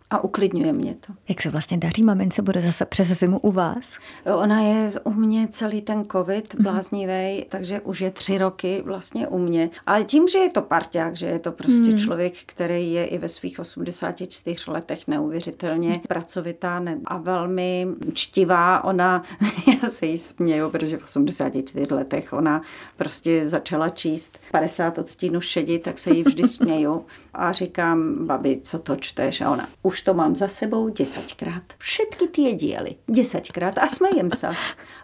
a 0.10 0.24
uklidňuje 0.24 0.74
mě 0.74 0.96
to. 1.08 1.14
Jak 1.30 1.42
se 1.42 1.50
vlastně 1.50 1.78
daří 1.78 2.04
mamince, 2.04 2.42
bude 2.42 2.62
zase 2.62 2.86
přes 2.86 3.08
zimu 3.08 3.40
u 3.40 3.52
vás? 3.52 3.98
Ona 4.36 4.62
je 4.62 4.92
u 5.04 5.14
mě 5.14 5.48
celý 5.52 5.82
ten 5.82 6.06
covid 6.12 6.54
mhm. 6.54 6.64
bláznivý, 6.64 7.38
mm. 7.38 7.44
takže 7.50 7.82
už 7.82 8.02
je 8.02 8.12
tři 8.12 8.38
roky 8.38 8.82
vlastně 8.86 9.28
u 9.28 9.38
mě. 9.38 9.70
Ale 9.86 10.04
tím, 10.04 10.28
že 10.28 10.38
je 10.38 10.50
to 10.50 10.62
parťák, 10.62 11.16
že 11.16 11.26
je 11.26 11.40
to 11.40 11.52
prostě 11.52 11.92
mm. 11.92 11.98
člověk, 11.98 12.34
který 12.46 12.94
je 12.94 13.06
i 13.06 13.18
ve 13.18 13.28
svých 13.28 13.60
84 13.60 14.72
letech 14.72 15.08
neuvěřitelně 15.08 15.90
mm. 15.90 16.00
pracovitá 16.08 16.84
a 17.06 17.18
velmi 17.18 17.88
čtivá. 18.14 18.84
Ona, 18.84 19.24
já 19.84 19.90
se 19.90 20.06
jí 20.06 20.18
směju, 20.18 20.70
protože 20.70 20.98
v 20.98 21.04
84 21.04 21.94
letech 21.94 22.34
ona 22.34 22.62
prostě 22.98 23.48
začala 23.48 23.90
číst 23.90 24.40
50 24.52 24.98
odstínů 24.98 25.42
šedi, 25.42 25.80
tak 25.80 26.00
se 26.00 26.14
jí 26.14 26.24
vždy 26.24 26.44
směju 26.48 27.06
a 27.34 27.52
říkám, 27.52 28.28
babi, 28.28 28.60
co 28.64 28.80
to 28.80 28.96
čteš? 28.96 29.42
A 29.42 29.52
ona, 29.52 29.68
už 29.84 29.97
už 29.98 30.02
to 30.02 30.14
mám 30.14 30.36
za 30.36 30.48
sebou 30.48 30.90
desaťkrát. 30.90 31.64
Všetky 31.78 32.28
ty 32.28 32.54
díly, 32.54 32.96
desaťkrát 33.08 33.78
a 33.78 33.88
smejem 33.88 34.32
se. 34.32 34.50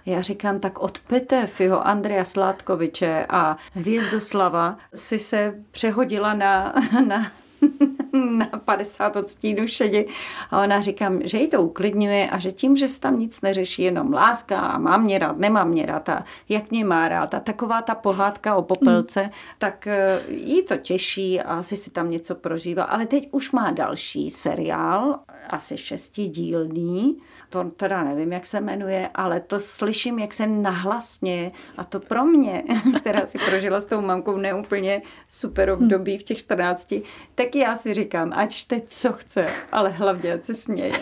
Já 0.05 0.21
říkám, 0.21 0.59
tak 0.59 0.79
od 0.79 0.99
Petefyho, 0.99 1.87
Andreja 1.87 2.25
Sládkoviče 2.25 3.25
a 3.29 3.57
Hvězdoslava 3.73 4.77
si 4.95 5.19
se 5.19 5.53
přehodila 5.71 6.33
na, 6.33 6.73
na 7.07 7.31
na 8.13 8.45
50 8.65 9.15
odstínů 9.15 9.67
šedi. 9.67 10.07
A 10.51 10.63
ona 10.63 10.81
říkám, 10.81 11.19
že 11.23 11.37
jí 11.37 11.47
to 11.47 11.61
uklidňuje 11.61 12.29
a 12.29 12.39
že 12.39 12.51
tím, 12.51 12.75
že 12.75 12.87
se 12.87 12.99
tam 12.99 13.19
nic 13.19 13.41
neřeší, 13.41 13.83
jenom 13.83 14.13
láska 14.13 14.59
a 14.59 14.77
mám 14.77 15.03
mě 15.03 15.19
rád, 15.19 15.37
nemám 15.37 15.69
mě 15.69 15.85
rád 15.85 16.09
a 16.09 16.23
jak 16.49 16.71
mě 16.71 16.85
má 16.85 17.09
rád 17.09 17.33
a 17.33 17.39
taková 17.39 17.81
ta 17.81 17.95
pohádka 17.95 18.55
o 18.55 18.61
popelce, 18.61 19.23
mm. 19.23 19.29
tak 19.57 19.87
eh, 19.87 20.21
jí 20.27 20.63
to 20.63 20.77
těší 20.77 21.41
a 21.41 21.55
asi 21.55 21.77
si 21.77 21.91
tam 21.91 22.11
něco 22.11 22.35
prožívá. 22.35 22.83
Ale 22.83 23.05
teď 23.05 23.29
už 23.31 23.51
má 23.51 23.71
další 23.71 24.29
seriál, 24.29 25.19
asi 25.49 25.77
šestidílný, 25.77 27.17
to 27.53 27.63
teda 27.77 28.03
nevím, 28.03 28.33
jak 28.33 28.45
se 28.45 28.61
jmenuje, 28.61 29.09
ale 29.15 29.39
to 29.39 29.59
slyším, 29.59 30.19
jak 30.19 30.33
se 30.33 30.47
nahlasně 30.47 31.51
a 31.77 31.83
to 31.83 31.99
pro 31.99 32.25
mě, 32.25 32.63
která 32.99 33.25
si 33.25 33.37
prožila 33.37 33.79
s 33.79 33.85
tou 33.85 34.01
mamkou 34.01 34.37
neúplně 34.37 35.01
super 35.27 35.69
období 35.69 36.17
v 36.17 36.23
těch 36.23 36.37
14, 36.37 36.93
tak 37.35 37.55
já 37.55 37.75
si 37.75 37.93
říkám, 37.93 38.31
ať 38.35 38.51
čte, 38.53 38.81
co 38.85 39.13
chce, 39.13 39.47
ale 39.71 39.89
hlavně 39.89 40.33
ať 40.33 40.45
se 40.45 40.53
směje. 40.53 40.93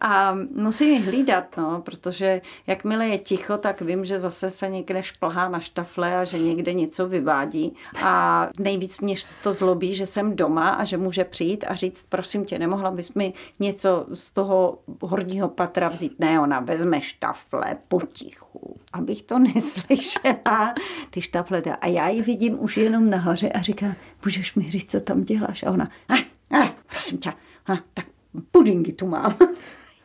A 0.00 0.34
musím 0.54 0.88
ji 0.88 1.00
hlídat, 1.00 1.56
no, 1.56 1.82
protože 1.84 2.40
jakmile 2.66 3.06
je 3.06 3.18
ticho, 3.18 3.58
tak 3.58 3.80
vím, 3.80 4.04
že 4.04 4.18
zase 4.18 4.50
se 4.50 4.68
někde 4.68 5.02
šplhá 5.02 5.48
na 5.48 5.60
štafle 5.60 6.16
a 6.16 6.24
že 6.24 6.38
někde 6.38 6.72
něco 6.72 7.08
vyvádí. 7.08 7.74
A 8.02 8.48
nejvíc 8.58 9.00
mě 9.00 9.14
to 9.42 9.52
zlobí, 9.52 9.94
že 9.94 10.06
jsem 10.06 10.36
doma 10.36 10.70
a 10.70 10.84
že 10.84 10.96
může 10.96 11.24
přijít 11.24 11.64
a 11.68 11.74
říct, 11.74 12.06
prosím 12.08 12.44
tě, 12.44 12.58
nemohla 12.58 12.90
bys 12.90 13.14
mi 13.14 13.32
něco 13.60 14.06
z 14.12 14.30
toho 14.30 14.78
horního 15.02 15.48
patra 15.48 15.85
vzít. 15.88 16.20
Ne, 16.20 16.40
ona 16.40 16.60
vezme 16.60 17.00
štafle 17.00 17.76
potichu, 17.88 18.80
abych 18.92 19.22
to 19.22 19.38
neslyšela. 19.54 20.74
Ty 21.10 21.20
štafle. 21.20 21.62
A 21.80 21.86
já 21.86 22.08
ji 22.08 22.22
vidím 22.22 22.62
už 22.62 22.76
jenom 22.76 23.10
nahoře 23.10 23.48
a 23.48 23.62
říká, 23.62 23.86
můžeš 24.24 24.54
mi 24.54 24.70
říct, 24.70 24.90
co 24.90 25.00
tam 25.00 25.24
děláš? 25.24 25.62
A 25.62 25.70
ona, 25.70 25.90
a, 26.08 26.14
a, 26.58 26.74
prosím 26.86 27.18
tě, 27.18 27.32
a, 27.66 27.76
tak 27.94 28.06
pudingy 28.50 28.92
tu 28.92 29.06
mám. 29.06 29.36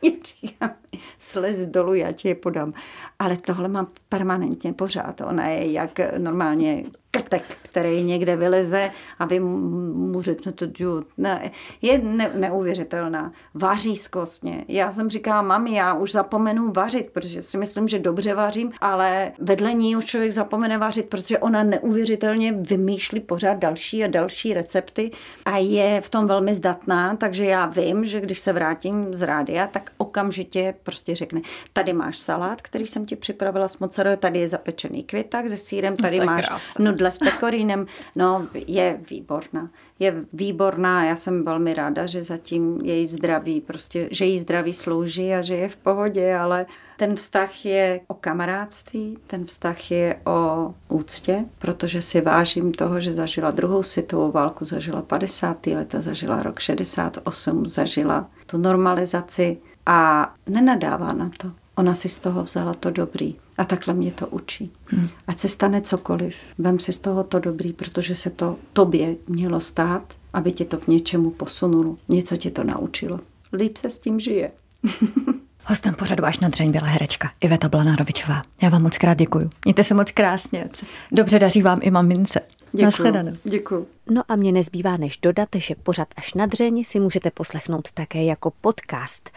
Já 0.02 0.10
říkám, 0.24 0.70
slez 1.18 1.66
dolů, 1.66 1.94
já 1.94 2.12
ti 2.12 2.28
je 2.28 2.34
podám. 2.34 2.72
Ale 3.18 3.36
tohle 3.36 3.68
mám 3.68 3.88
permanentně 4.08 4.72
pořád. 4.72 5.20
Ona 5.20 5.48
je 5.48 5.72
jak 5.72 6.00
normálně 6.18 6.84
krtek, 7.14 7.42
který 7.62 8.02
někde 8.02 8.36
vyleze 8.36 8.90
a 9.18 9.24
vy 9.24 9.40
mu 9.40 10.22
řeknete, 10.22 10.70
že 10.78 10.86
ne, 11.18 11.50
je 11.82 11.98
ne, 11.98 12.30
neuvěřitelná. 12.34 13.32
Vaří 13.54 13.96
zkostně. 13.96 14.64
Já 14.68 14.92
jsem 14.92 15.10
říkala, 15.10 15.42
mami, 15.42 15.74
já 15.74 15.94
už 15.94 16.12
zapomenu 16.12 16.72
vařit, 16.72 17.10
protože 17.10 17.42
si 17.42 17.58
myslím, 17.58 17.88
že 17.88 17.98
dobře 17.98 18.34
vařím, 18.34 18.72
ale 18.80 19.32
vedle 19.38 19.74
ní 19.74 19.96
už 19.96 20.04
člověk 20.04 20.32
zapomene 20.32 20.78
vařit, 20.78 21.08
protože 21.08 21.38
ona 21.38 21.62
neuvěřitelně 21.62 22.52
vymýšlí 22.52 23.20
pořád 23.20 23.54
další 23.58 24.04
a 24.04 24.06
další 24.06 24.54
recepty 24.54 25.10
a 25.44 25.58
je 25.58 26.00
v 26.00 26.10
tom 26.10 26.26
velmi 26.26 26.54
zdatná, 26.54 27.16
takže 27.16 27.44
já 27.44 27.66
vím, 27.66 28.04
že 28.04 28.20
když 28.20 28.40
se 28.40 28.52
vrátím 28.52 29.14
z 29.14 29.22
rádia, 29.22 29.66
tak 29.66 29.90
okamžitě 29.96 30.74
prostě 30.82 31.14
řekne, 31.14 31.40
tady 31.72 31.92
máš 31.92 32.18
salát, 32.18 32.62
který 32.62 32.86
jsem 32.86 33.06
ti 33.06 33.16
připravila 33.16 33.68
s 33.68 33.78
mozzarella, 33.78 34.16
tady 34.16 34.38
je 34.38 34.48
zapečený 34.48 35.02
květák 35.02 35.48
se 35.48 35.56
sírem, 35.56 35.96
tady 35.96 36.18
no, 36.18 36.26
máš 36.26 36.46
krásné 36.46 37.01
nudle 37.02 37.10
s 37.10 37.18
pekorínem, 37.18 37.86
no 38.16 38.46
je 38.54 39.00
výborná. 39.10 39.70
Je 39.98 40.24
výborná, 40.32 41.04
já 41.04 41.16
jsem 41.16 41.44
velmi 41.44 41.74
ráda, 41.74 42.06
že 42.06 42.22
zatím 42.22 42.80
její 42.84 43.06
zdraví, 43.06 43.60
prostě, 43.60 44.08
že 44.10 44.24
jí 44.24 44.38
zdraví 44.38 44.72
slouží 44.72 45.34
a 45.34 45.42
že 45.42 45.54
je 45.54 45.68
v 45.68 45.76
pohodě, 45.76 46.34
ale 46.34 46.66
ten 46.96 47.14
vztah 47.14 47.64
je 47.64 48.00
o 48.06 48.14
kamarádství, 48.14 49.18
ten 49.26 49.44
vztah 49.44 49.90
je 49.90 50.20
o 50.26 50.74
úctě, 50.88 51.44
protože 51.58 52.02
si 52.02 52.20
vážím 52.20 52.72
toho, 52.72 53.00
že 53.00 53.14
zažila 53.14 53.50
druhou 53.50 53.82
světovou 53.82 54.30
válku, 54.30 54.64
zažila 54.64 55.02
50. 55.02 55.66
leta, 55.66 56.00
zažila 56.00 56.42
rok 56.42 56.58
68, 56.58 57.66
zažila 57.66 58.30
tu 58.46 58.58
normalizaci 58.58 59.58
a 59.86 60.32
nenadává 60.46 61.12
na 61.12 61.30
to. 61.38 61.61
Ona 61.74 61.94
si 61.94 62.08
z 62.08 62.18
toho 62.18 62.42
vzala 62.42 62.74
to 62.74 62.90
dobrý. 62.90 63.34
A 63.58 63.64
takhle 63.64 63.94
mě 63.94 64.12
to 64.12 64.26
učí. 64.26 64.72
Hmm. 64.86 65.08
Ať 65.26 65.40
se 65.40 65.48
stane 65.48 65.80
cokoliv, 65.80 66.36
vem 66.58 66.80
si 66.80 66.92
z 66.92 66.98
toho 66.98 67.24
to 67.24 67.38
dobrý, 67.38 67.72
protože 67.72 68.14
se 68.14 68.30
to 68.30 68.56
tobě 68.72 69.16
mělo 69.28 69.60
stát, 69.60 70.14
aby 70.32 70.52
tě 70.52 70.64
to 70.64 70.78
k 70.78 70.88
něčemu 70.88 71.30
posunulo. 71.30 71.96
Něco 72.08 72.36
tě 72.36 72.50
to 72.50 72.64
naučilo. 72.64 73.20
Líp 73.52 73.76
se 73.76 73.90
s 73.90 73.98
tím 73.98 74.20
žije. 74.20 74.50
Hostem 75.64 75.94
pořadu 75.94 76.24
až 76.24 76.38
na 76.38 76.48
dřeň 76.48 76.72
byla 76.72 76.86
herečka 76.86 77.30
Iveta 77.40 77.68
Blanárovičová. 77.68 78.42
Já 78.62 78.68
vám 78.68 78.82
moc 78.82 78.98
krát 78.98 79.18
děkuju. 79.18 79.50
Mějte 79.64 79.84
se 79.84 79.94
moc 79.94 80.10
krásně. 80.10 80.68
Dobře 81.12 81.38
daří 81.38 81.62
vám 81.62 81.78
i 81.82 81.90
mamince. 81.90 82.40
Děkuji. 82.72 83.38
Děkuji. 83.44 83.86
No 84.10 84.22
a 84.28 84.36
mě 84.36 84.52
nezbývá 84.52 84.96
než 84.96 85.18
dodat, 85.18 85.48
že 85.54 85.74
pořad 85.74 86.08
až 86.16 86.34
na 86.34 86.46
dřeň 86.46 86.84
si 86.84 87.00
můžete 87.00 87.30
poslechnout 87.30 87.88
také 87.94 88.24
jako 88.24 88.52
podcast. 88.60 89.30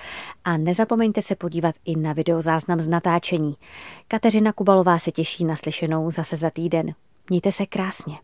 A 0.45 0.57
nezapomeňte 0.57 1.21
se 1.21 1.35
podívat 1.35 1.75
i 1.85 1.95
na 1.95 2.13
videozáznam 2.13 2.79
z 2.79 2.87
natáčení. 2.87 3.55
Kateřina 4.07 4.53
Kubalová 4.53 4.99
se 4.99 5.11
těší 5.11 5.45
na 5.45 5.55
slyšenou 5.55 6.11
zase 6.11 6.35
za 6.35 6.49
týden. 6.49 6.93
Mějte 7.29 7.51
se 7.51 7.65
krásně. 7.65 8.15